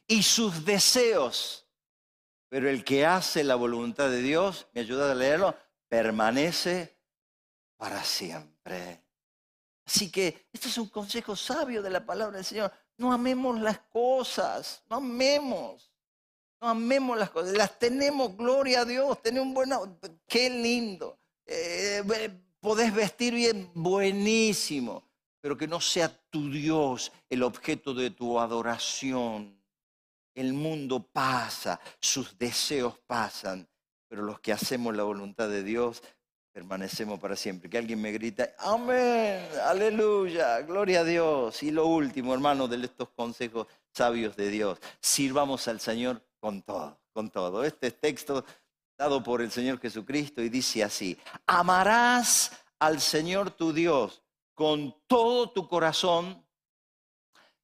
[0.07, 1.68] y sus deseos
[2.49, 5.55] pero el que hace la voluntad de Dios, me ayuda a leerlo,
[5.87, 6.97] permanece
[7.77, 9.03] para siempre.
[9.85, 12.71] Así que este es un consejo sabio de la palabra del Señor.
[12.97, 15.91] No amemos las cosas, no amemos.
[16.61, 19.71] No amemos las cosas, las tenemos, gloria a Dios, tenemos un buen...
[20.27, 21.17] Qué lindo.
[21.45, 22.03] Eh,
[22.59, 25.03] podés vestir bien, buenísimo,
[25.39, 29.58] pero que no sea tu Dios el objeto de tu adoración.
[30.39, 33.67] El mundo pasa, sus deseos pasan,
[34.07, 36.01] pero los que hacemos la voluntad de Dios
[36.53, 37.69] permanecemos para siempre.
[37.69, 41.61] Que alguien me grita, amén, aleluya, gloria a Dios.
[41.61, 46.97] Y lo último, hermano, de estos consejos sabios de Dios, sirvamos al Señor con todo,
[47.11, 47.65] con todo.
[47.65, 48.45] Este texto
[48.97, 54.23] dado por el Señor Jesucristo y dice así, amarás al Señor tu Dios
[54.55, 56.45] con todo tu corazón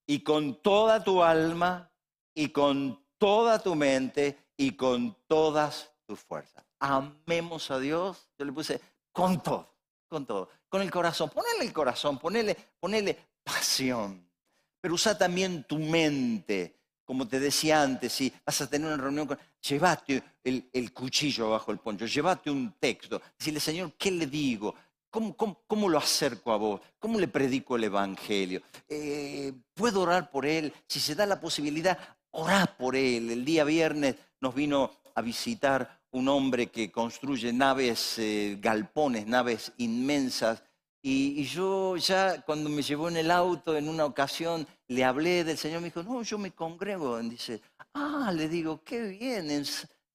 [0.06, 1.90] y con toda tu alma
[2.36, 6.63] y con toda tu mente y con todas tus fuerzas.
[6.80, 8.30] Amemos a Dios.
[8.38, 8.80] Yo le puse
[9.12, 9.74] con todo,
[10.08, 11.32] con todo, con el corazón.
[11.32, 14.30] Ponele el corazón, ponele, ponele pasión.
[14.80, 19.28] Pero usa también tu mente como te decía antes, si vas a tener una reunión
[19.28, 19.38] con...
[19.62, 23.21] Llévate el, cuchillo bajo el poncho, llévate un texto.
[23.39, 24.76] Dile, Señor, ¿qué le digo?
[25.10, 26.82] ¿Cómo, cómo, lo acerco a vos?
[27.00, 28.62] ¿Cómo le predico el Evangelio?
[28.89, 30.74] Eh, ¿Puedo orar por él?
[30.88, 31.98] Si se da la posibilidad,
[32.36, 33.30] orá por él.
[33.32, 39.74] El día viernes nos vino a visitar un hombre que construye naves, eh, galpones, naves
[39.78, 40.63] inmensas
[41.08, 45.56] y, yo ya cuando me llevó en el auto en una ocasión, le hablé del
[45.56, 47.21] Señor, me dijo, no, yo me congrego.
[47.21, 47.62] Y dice,
[47.93, 49.52] ah, le digo, qué bien.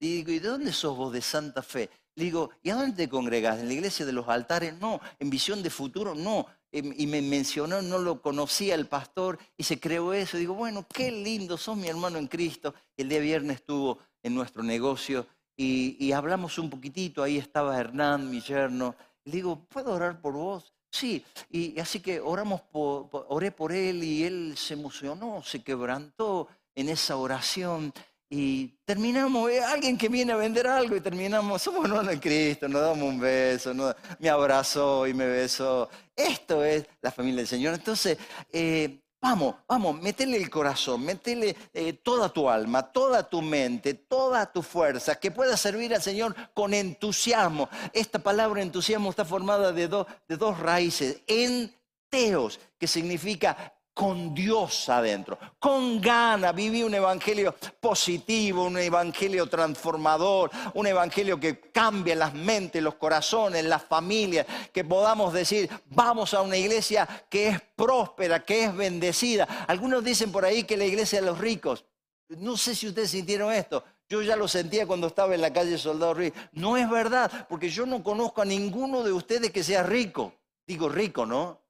[0.01, 1.89] Y digo, ¿y de dónde sos vos de Santa Fe?
[2.17, 3.61] Le digo, ¿y a dónde te congregas?
[3.61, 4.75] ¿En la iglesia de los altares?
[4.81, 5.01] No.
[5.21, 6.17] ¿En visión de futuro?
[6.17, 6.47] No.
[6.73, 10.37] Em, y me mencionó, no lo conocía el pastor y se creó eso.
[10.37, 12.75] Digo, bueno, qué lindo, sos mi hermano en Cristo.
[12.97, 17.23] El día viernes estuvo en nuestro negocio y, y hablamos un poquitito.
[17.23, 18.95] Ahí estaba Hernán, mi yerno.
[19.25, 20.73] Le digo, ¿puedo orar por vos?
[20.91, 26.49] Sí, y así que oramos por, oré por él y él se emocionó, se quebrantó
[26.75, 27.93] en esa oración
[28.33, 32.69] y terminamos, eh, alguien que viene a vender algo y terminamos, somos hermanos en Cristo,
[32.69, 33.75] nos damos un beso,
[34.21, 35.91] me abrazó y me besó.
[36.15, 37.75] Esto es la familia del Señor.
[37.75, 38.17] Entonces,
[38.53, 44.51] eh, Vamos, vamos, métele el corazón, métele eh, toda tu alma, toda tu mente, toda
[44.51, 47.69] tu fuerza, que pueda servir al Señor con entusiasmo.
[47.93, 51.21] Esta palabra entusiasmo está formada de, de dos raíces.
[51.27, 60.51] Enteos, que significa con Dios adentro, con gana, viví un evangelio positivo, un evangelio transformador,
[60.73, 66.41] un evangelio que cambia las mentes, los corazones, las familias, que podamos decir, vamos a
[66.41, 69.67] una iglesia que es próspera, que es bendecida.
[69.69, 71.85] Algunos dicen por ahí que la iglesia de los ricos.
[72.31, 73.85] No sé si ustedes sintieron esto.
[74.09, 76.33] Yo ya lo sentía cuando estaba en la calle Soldado Ruiz.
[76.53, 80.33] No es verdad, porque yo no conozco a ninguno de ustedes que sea rico.
[80.67, 81.61] Digo rico, ¿no?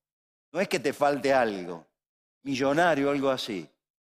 [0.52, 1.89] No es que te falte algo
[2.42, 3.68] millonario, algo así.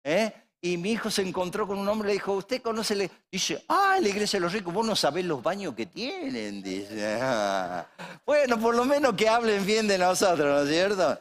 [0.05, 0.33] ¿eh?
[0.61, 3.11] Y mi hijo se encontró con un hombre y le dijo, ¿usted conoce?
[3.31, 6.63] Dice, ah, la iglesia de los ricos, vos no sabés los baños que tienen.
[6.63, 7.19] Dice,
[8.27, 11.19] bueno, por lo menos que hablen bien de nosotros, ¿no es cierto?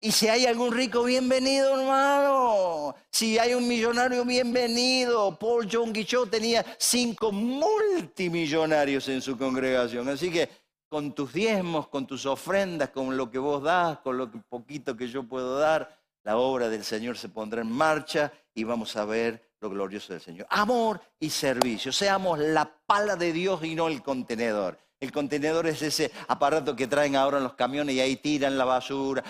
[0.00, 2.94] Y si hay algún rico, bienvenido, hermano.
[3.10, 5.38] Si hay un millonario, bienvenido.
[5.38, 10.06] Paul John Guichot tenía cinco multimillonarios en su congregación.
[10.10, 10.50] Así que
[10.90, 15.08] con tus diezmos, con tus ofrendas, con lo que vos das, con lo poquito que
[15.08, 19.50] yo puedo dar, la obra del Señor se pondrá en marcha y vamos a ver
[19.60, 20.46] lo glorioso del Señor.
[20.50, 21.92] Amor y servicio.
[21.92, 24.78] Seamos la pala de Dios y no el contenedor.
[25.00, 28.64] El contenedor es ese aparato que traen ahora en los camiones y ahí tiran la
[28.64, 29.22] basura,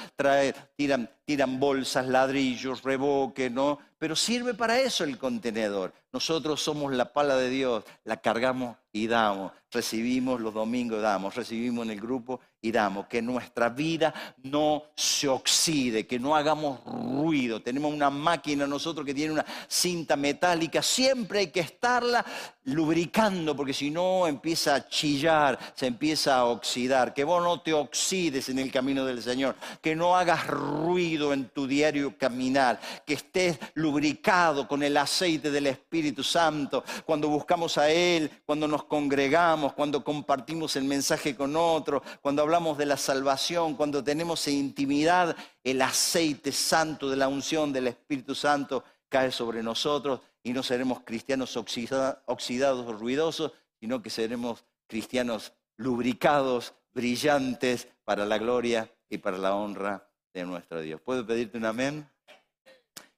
[0.77, 3.81] tiran, bolsas, ladrillos, reboque, ¿no?
[3.99, 5.93] Pero sirve para eso el contenedor.
[6.13, 9.51] Nosotros somos la pala de Dios, la cargamos y damos.
[9.73, 11.35] Recibimos los domingos, damos.
[11.35, 13.07] Recibimos en el grupo y damos.
[13.07, 17.61] Que nuestra vida no se oxide, que no hagamos ruido.
[17.61, 20.83] Tenemos una máquina nosotros que tiene una cinta metálica.
[20.83, 22.25] Siempre hay que estarla
[22.65, 27.13] lubricando porque si no empieza a chillar, se empieza a oxidar.
[27.13, 29.57] Que vos no te oxides en el camino del Señor.
[29.83, 32.81] Que no hagas ruido en tu diario caminar.
[33.05, 38.85] Que estés lubricado con el aceite del Espíritu Santo, cuando buscamos a Él, cuando nos
[38.85, 45.37] congregamos, cuando compartimos el mensaje con otro, cuando hablamos de la salvación, cuando tenemos intimidad,
[45.65, 51.01] el aceite santo de la unción del Espíritu Santo cae sobre nosotros y no seremos
[51.01, 53.51] cristianos oxidados o ruidosos,
[53.81, 60.81] sino que seremos cristianos lubricados, brillantes para la gloria y para la honra de nuestro
[60.81, 61.01] Dios.
[61.01, 62.09] ¿Puedo pedirte un amén?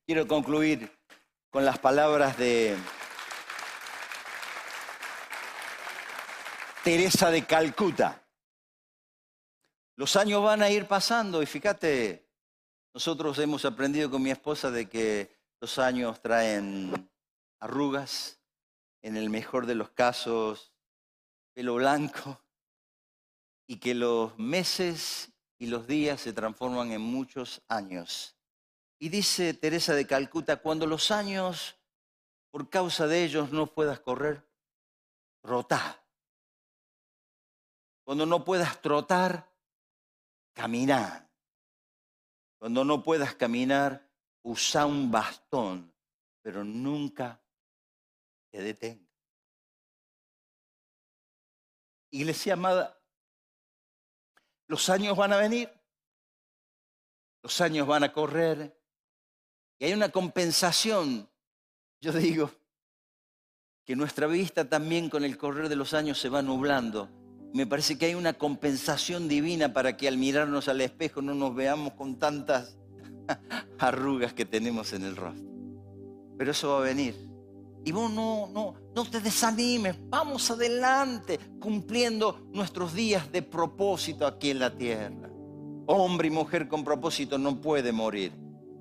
[0.07, 0.91] Quiero concluir
[1.51, 2.75] con las palabras de,
[6.83, 8.26] Teresa de Calcuta.
[9.97, 12.29] Los años van a ir pasando y fíjate,
[12.93, 17.11] nosotros hemos aprendido con mi esposa de que los años traen
[17.61, 18.39] arrugas,
[19.01, 20.75] en el mejor de los casos,
[21.55, 22.43] pelo blanco,
[23.67, 28.37] y que los meses y los días se transforman en muchos años.
[28.99, 31.77] Y dice Teresa de Calcuta, cuando los años,
[32.51, 34.47] por causa de ellos, no puedas correr,
[35.43, 36.05] rotá.
[38.05, 39.56] Cuando no puedas trotar,
[40.57, 41.31] caminá.
[42.59, 44.11] Cuando no puedas caminar,
[44.43, 45.95] usa un bastón,
[46.41, 47.41] pero nunca
[48.51, 49.07] te detenga.
[52.11, 52.99] Iglesia amada,
[54.67, 55.71] los años van a venir,
[57.43, 58.81] los años van a correr
[59.79, 61.31] y hay una compensación.
[62.01, 62.51] Yo digo
[63.85, 67.26] que nuestra vista también con el correr de los años se va nublando.
[67.57, 71.55] Me parece que hay una compensación divina para que al mirarnos al espejo no nos
[71.55, 72.77] veamos con tantas
[73.79, 75.49] arrugas que tenemos en el rostro.
[76.37, 77.15] Pero eso va a venir.
[77.83, 84.51] Y vos no, no, no te desanimes, vamos adelante cumpliendo nuestros días de propósito aquí
[84.51, 85.31] en la tierra.
[85.87, 88.33] Hombre y mujer con propósito no puede morir.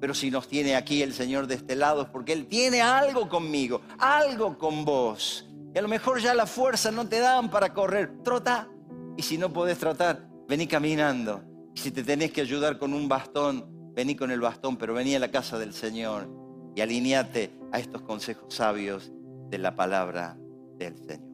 [0.01, 3.29] Pero si nos tiene aquí el Señor de este lado es porque Él tiene algo
[3.29, 5.47] conmigo, algo con vos.
[5.75, 8.23] Y a lo mejor ya la fuerza no te dan para correr.
[8.23, 8.69] Trota.
[9.17, 11.43] Y si no podés trotar, vení caminando.
[11.75, 15.15] Y si te tenés que ayudar con un bastón, vení con el bastón, pero vení
[15.15, 16.29] a la casa del Señor
[16.75, 19.11] y alineate a estos consejos sabios
[19.49, 20.37] de la palabra
[20.77, 21.29] del Señor.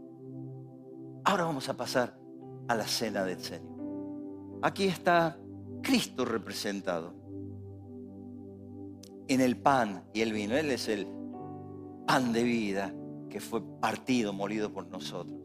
[1.24, 2.18] Ahora vamos a pasar
[2.68, 4.60] a la cena del Señor.
[4.64, 5.38] Aquí está
[5.84, 7.14] Cristo representado
[9.28, 10.58] en el pan y el vino.
[10.58, 11.08] Él es el
[12.08, 12.92] pan de vida
[13.32, 15.40] que fue partido, molido por nosotros.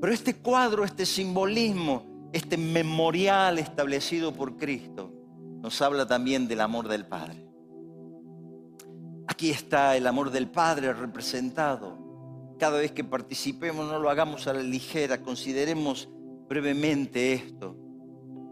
[0.00, 5.12] Pero este cuadro, este simbolismo, este memorial establecido por Cristo,
[5.62, 7.46] nos habla también del amor del Padre.
[9.28, 11.98] Aquí está el amor del Padre representado.
[12.58, 16.08] Cada vez que participemos no lo hagamos a la ligera, consideremos
[16.48, 17.76] brevemente esto.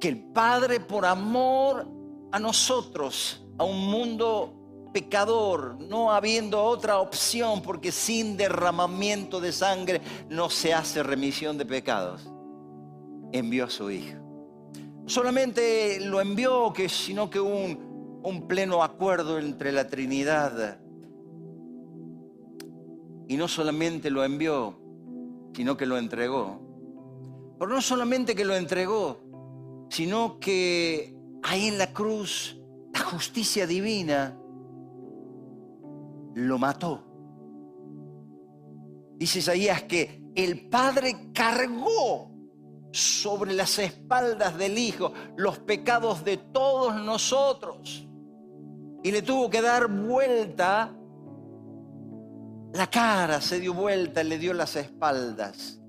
[0.01, 1.87] Que el Padre por amor
[2.31, 4.58] a nosotros, a un mundo
[4.93, 11.66] pecador, no habiendo otra opción, porque sin derramamiento de sangre no se hace remisión de
[11.66, 12.30] pecados,
[13.32, 14.18] envió a su Hijo.
[15.07, 17.89] Solamente lo envió, sino que un
[18.22, 20.80] un pleno acuerdo entre la Trinidad.
[23.26, 24.78] Y no solamente lo envió,
[25.55, 26.61] sino que lo entregó.
[27.59, 29.20] Pero no solamente que lo entregó,
[29.91, 32.59] sino que ahí en la cruz
[32.93, 34.39] la justicia divina
[36.39, 37.05] lo mató.
[39.16, 42.30] Dice Isaías que el Padre cargó
[42.93, 48.07] sobre las espaldas del Hijo los pecados de todos nosotros
[49.03, 50.95] y le tuvo que dar vuelta
[52.72, 55.80] la cara, se dio vuelta, le dio las espaldas.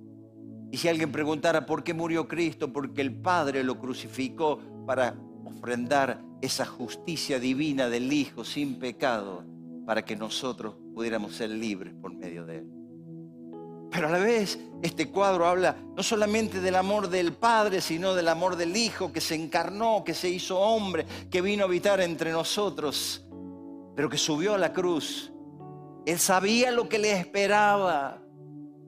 [0.71, 6.21] Y si alguien preguntara por qué murió Cristo, porque el Padre lo crucificó para ofrendar
[6.41, 9.43] esa justicia divina del Hijo sin pecado,
[9.89, 12.67] para que nosotros pudiéramos ser libres por medio de Él.
[13.89, 18.27] Pero a la vez este cuadro habla no solamente del amor del Padre, sino del
[18.27, 22.31] amor del Hijo que se encarnó, que se hizo hombre, que vino a habitar entre
[22.31, 23.25] nosotros,
[23.95, 25.33] pero que subió a la cruz.
[26.05, 28.21] Él sabía lo que le esperaba.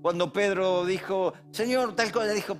[0.04, 2.58] Cuando Pedro dijo, Señor, tal cosa, dijo,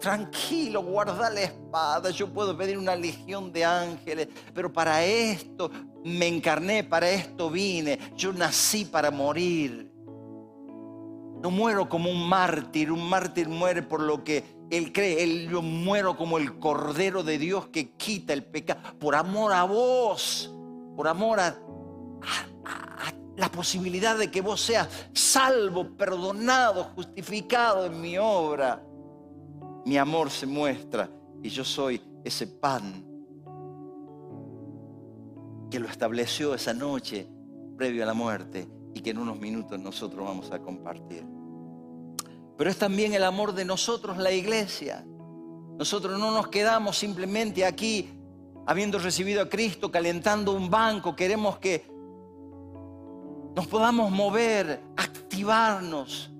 [0.00, 5.70] tranquilo, guarda la espada, yo puedo pedir una legión de ángeles, pero para esto
[6.04, 9.90] me encarné, para esto vine, yo nací para morir.
[11.42, 15.60] No muero como un mártir, un mártir muere por lo que él cree, él, yo
[15.60, 20.54] muero como el Cordero de Dios que quita el pecado, por amor a vos,
[20.96, 21.58] por amor a,
[23.36, 28.82] la posibilidad de que vos seas salvo, perdonado, justificado en mi obra.
[29.84, 31.10] Mi amor se muestra
[31.42, 33.04] y yo soy ese pan
[35.70, 37.26] que lo estableció esa noche
[37.76, 41.24] previo a la muerte y que en unos minutos nosotros vamos a compartir.
[42.56, 45.04] Pero es también el amor de nosotros, la iglesia.
[45.78, 48.08] Nosotros no nos quedamos simplemente aquí
[48.66, 51.16] habiendo recibido a Cristo, calentando un banco.
[51.16, 51.90] Queremos que
[53.56, 56.31] nos podamos mover, activarnos.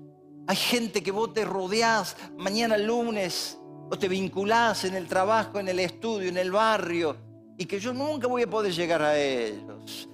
[0.47, 3.57] Hay gente que vos te rodeás mañana lunes
[3.89, 7.15] o te vinculás en el trabajo, en el estudio, en el barrio
[7.57, 10.09] y que yo nunca voy a poder llegar a ellos.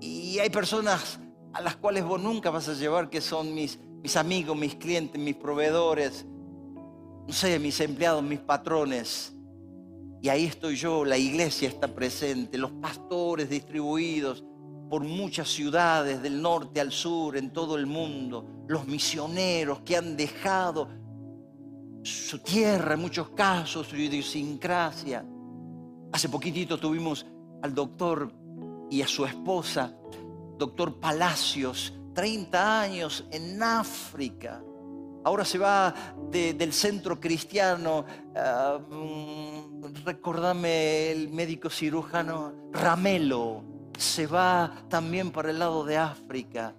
[0.00, 1.20] Y hay personas
[1.52, 5.20] a las cuales vos nunca vas a llevar, que son mis mis amigos, mis clientes,
[5.20, 6.26] mis proveedores,
[7.26, 9.32] no sé, mis empleados, mis patrones.
[10.20, 14.44] Y ahí estoy yo, la iglesia está presente, los pastores distribuidos
[14.92, 20.18] por muchas ciudades del norte al sur, en todo el mundo, los misioneros que han
[20.18, 20.86] dejado
[22.02, 25.24] su tierra en muchos casos, su idiosincrasia.
[26.12, 27.24] Hace poquitito tuvimos
[27.62, 28.34] al doctor
[28.90, 29.96] y a su esposa,
[30.58, 34.62] doctor Palacios, 30 años en África.
[35.24, 35.94] Ahora se va
[36.30, 43.71] del centro cristiano, uh, recordame el médico cirujano Ramelo,
[44.02, 46.74] se va también para el lado de África.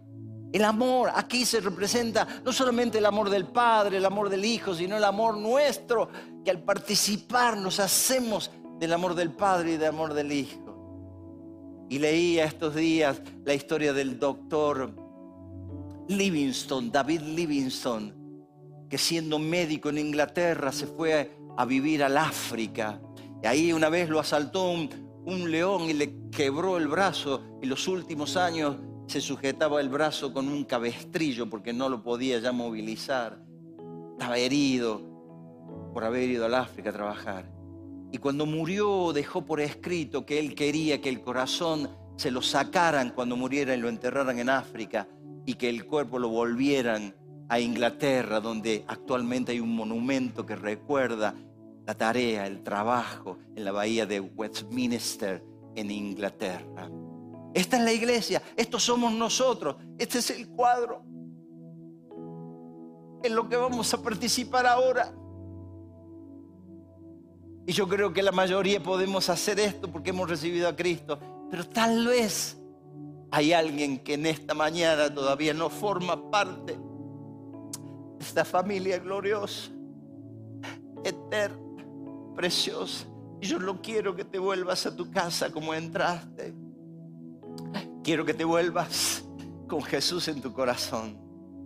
[0.52, 4.76] El amor aquí se representa no solamente el amor del Padre, el amor del Hijo,
[4.76, 6.10] sino el amor nuestro,
[6.46, 11.88] que al participar nos hacemos del amor del Padre y del amor del Hijo.
[11.90, 14.94] Y leía estos días la historia del doctor
[16.08, 18.14] Livingston, David Livingston,
[18.88, 23.02] que siendo médico en Inglaterra se fue a vivir al África.
[23.42, 24.90] Y ahí una vez lo asaltó un,
[25.26, 30.48] león y le quebró el brazo y los últimos años se sujetaba el brazo con
[30.48, 33.44] un cabestrillo porque no lo podía ya movilizar.
[34.14, 35.02] Estaba herido
[35.94, 37.52] por haber ido al África a trabajar.
[38.12, 43.12] Y cuando murió dejó por escrito que él quería que el corazón se lo sacaran
[43.12, 45.08] cuando muriera y lo enterraran en África
[45.46, 47.16] y que el cuerpo lo volvieran
[47.50, 51.36] a Inglaterra, donde actualmente hay un monumento que recuerda
[51.86, 55.44] la tarea, el trabajo en la bahía de Westminster
[55.76, 56.90] en Inglaterra.
[57.54, 61.04] Esta es la iglesia, estos somos nosotros, este es el cuadro
[63.24, 65.14] en lo que vamos a participar ahora.
[67.66, 71.20] Y yo creo que la mayoría podemos hacer esto porque hemos recibido a Cristo,
[71.50, 72.58] pero tal vez
[73.32, 76.78] hay alguien que en esta mañana todavía no forma parte
[78.20, 79.70] esta familia gloriosa,
[81.04, 81.63] eterna,
[82.34, 83.06] preciosa.
[83.42, 86.54] Y yo no quiero que te vuelvas a tu casa como entraste.
[88.04, 89.24] Quiero que te vuelvas
[89.68, 91.22] con Jesús en tu corazón.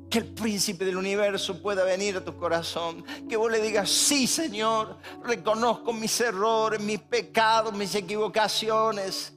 [0.09, 3.03] Que el príncipe del universo pueda venir a tu corazón.
[3.27, 9.33] Que vos le digas, sí Señor, reconozco mis errores, mis pecados, mis equivocaciones.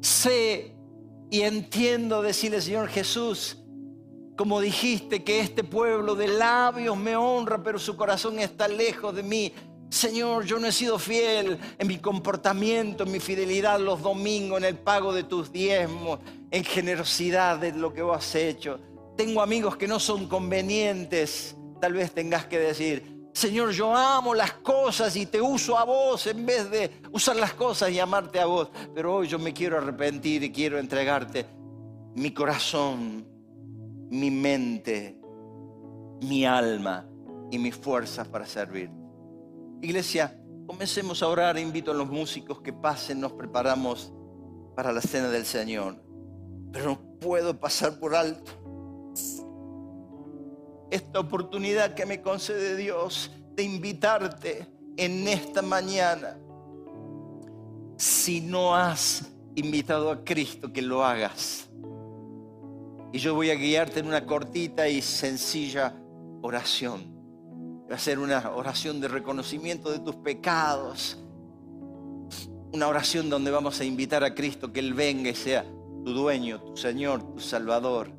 [0.00, 0.76] Sé
[1.30, 3.58] y entiendo decirle, Señor Jesús,
[4.38, 9.24] como dijiste que este pueblo de labios me honra, pero su corazón está lejos de
[9.24, 9.52] mí.
[9.90, 14.64] Señor, yo no he sido fiel en mi comportamiento, en mi fidelidad los domingos, en
[14.64, 16.20] el pago de tus diezmos,
[16.52, 18.78] en generosidad de lo que has hecho.
[19.16, 21.56] Tengo amigos que no son convenientes.
[21.80, 26.28] Tal vez tengas que decir, Señor, yo amo las cosas y te uso a vos
[26.28, 28.68] en vez de usar las cosas y amarte a vos.
[28.94, 31.44] Pero hoy yo me quiero arrepentir y quiero entregarte
[32.14, 33.37] mi corazón,
[34.10, 35.20] mi mente,
[36.22, 37.08] mi alma
[37.50, 38.90] y mis fuerzas para servir.
[39.80, 41.58] Iglesia, comencemos a orar.
[41.58, 44.12] Invito a los músicos que pasen, nos preparamos
[44.74, 46.02] para la cena del Señor.
[46.72, 48.52] Pero no puedo pasar por alto
[50.90, 56.38] esta oportunidad que me concede Dios de invitarte en esta mañana.
[57.96, 61.67] Si no has invitado a Cristo, que lo hagas
[63.12, 65.94] y yo voy a guiarte en una cortita y sencilla
[66.42, 67.16] oración.
[67.90, 71.18] Va a ser una oración de reconocimiento de tus pecados.
[72.72, 75.64] Una oración donde vamos a invitar a Cristo que Él venga y sea
[76.04, 78.10] tu dueño, tu Señor, tu Salvador,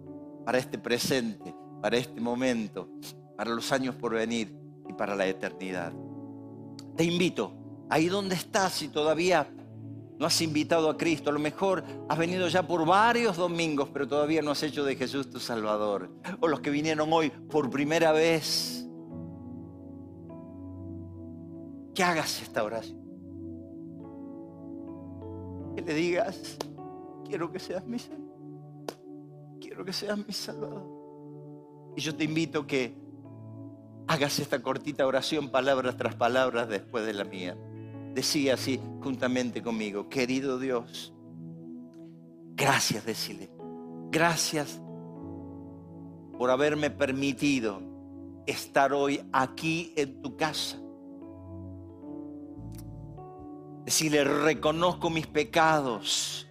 [0.44, 2.90] para este presente, para este momento,
[3.38, 4.56] para los años por venir
[4.88, 5.94] y para la eternidad.
[6.98, 7.54] Te invito,
[7.90, 9.48] ahí donde estás, si todavía
[10.20, 14.06] no has invitado a Cristo, a lo mejor has venido ya por varios domingos, pero
[14.06, 16.10] todavía no has hecho de Jesús tu Salvador.
[16.42, 18.86] O los que vinieron hoy por primera vez,
[21.96, 23.00] que hagas esta oración.
[25.78, 26.58] Que le digas,
[27.26, 28.34] quiero que seas mi Señor,
[29.62, 30.84] quiero que seas mi Salvador.
[31.96, 32.94] Y yo te invito que
[34.06, 37.56] hagas esta cortita oración, palabras tras palabras, después de la mía
[38.14, 41.14] decía así juntamente conmigo, querido Dios,
[42.56, 43.50] gracias, decirle,
[44.12, 44.82] gracias
[46.38, 47.82] por haberme permitido
[48.46, 50.80] estar hoy aquí en tu casa.
[53.86, 56.48] Decirle, reconozco mis pecados,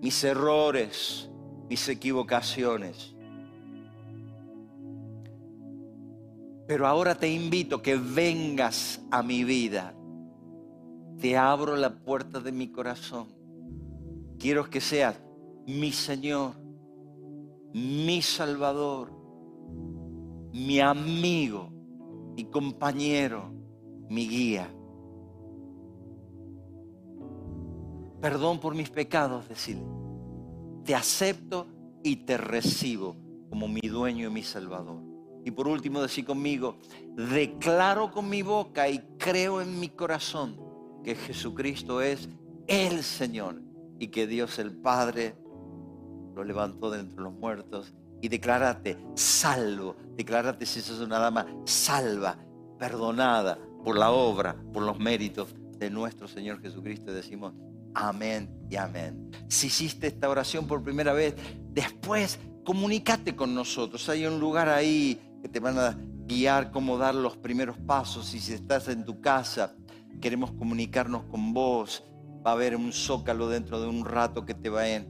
[0.00, 1.30] mis errores,
[1.68, 3.14] mis equivocaciones.
[6.66, 9.95] Pero ahora te invito que vengas a mi vida
[11.20, 13.28] te abro la puerta de mi corazón.
[14.38, 15.20] Quiero que seas
[15.66, 16.54] mi Señor,
[17.72, 19.10] mi Salvador,
[20.52, 21.70] mi amigo,
[22.36, 23.50] mi compañero,
[24.08, 24.68] mi guía.
[28.20, 29.86] Perdón por mis pecados, decirle.
[30.84, 31.66] Te acepto
[32.02, 33.16] y te recibo
[33.48, 35.02] como mi dueño y mi Salvador.
[35.44, 36.76] Y por último, decir conmigo,
[37.14, 40.65] declaro con mi boca y creo en mi corazón
[41.06, 42.28] que Jesucristo es
[42.66, 43.62] el Señor
[44.00, 45.36] y que Dios el Padre
[46.34, 47.94] lo levantó de entre los muertos.
[48.20, 52.36] Y declárate salvo, declárate si sos una dama salva,
[52.76, 57.12] perdonada por la obra, por los méritos de nuestro Señor Jesucristo.
[57.12, 57.54] Y decimos
[57.94, 59.30] amén y amén.
[59.46, 61.36] Si hiciste esta oración por primera vez,
[61.70, 64.08] después comunícate con nosotros.
[64.08, 65.96] Hay un lugar ahí que te van a
[66.26, 68.34] guiar cómo dar los primeros pasos.
[68.34, 69.76] Y si estás en tu casa,
[70.20, 72.04] queremos comunicarnos con vos.
[72.46, 75.04] Va a haber un zócalo dentro de un rato que te va a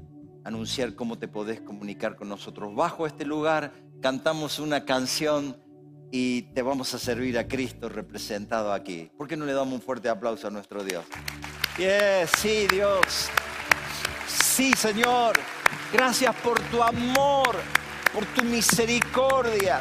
[0.44, 2.74] anunciar cómo te podés comunicar con nosotros.
[2.74, 5.57] Bajo este lugar cantamos una canción
[6.11, 9.11] y te vamos a servir a Cristo representado aquí.
[9.18, 11.04] ¿Por qué no le damos un fuerte aplauso a nuestro Dios?
[12.38, 13.28] Sí, Dios.
[14.26, 15.36] Sí, Señor.
[15.92, 17.57] Gracias por tu amor,
[18.12, 19.80] por tu misericordia.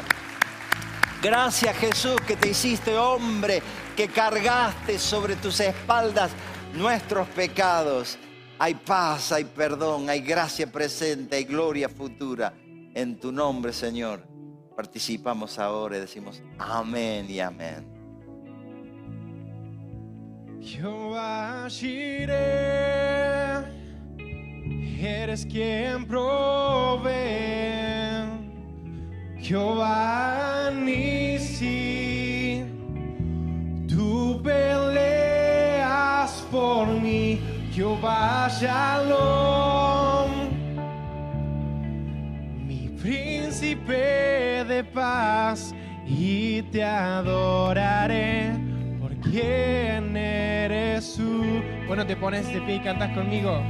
[1.22, 3.62] Gracias Jesús que te hiciste hombre,
[3.96, 6.30] que cargaste sobre tus espaldas
[6.74, 8.18] nuestros pecados.
[8.58, 12.52] Hay paz, hay perdón, hay gracia presente, hay gloria futura.
[12.94, 14.22] En tu nombre, Señor,
[14.76, 17.96] participamos ahora y decimos amén y amén.
[20.60, 21.68] Jehová
[24.98, 27.06] eres quien provee.
[29.38, 30.70] Jehová
[36.76, 37.40] por mí,
[37.72, 40.30] Jehová Shalom,
[42.66, 45.74] mi príncipe de paz,
[46.06, 48.50] y te adoraré
[49.00, 51.62] por quien eres tú.
[51.86, 53.62] Bueno, te pones de pie y cantas conmigo.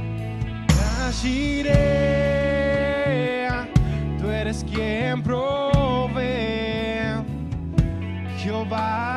[0.99, 1.69] Nashirea,
[4.19, 7.23] tú eres quien provee,
[8.39, 9.16] Jehová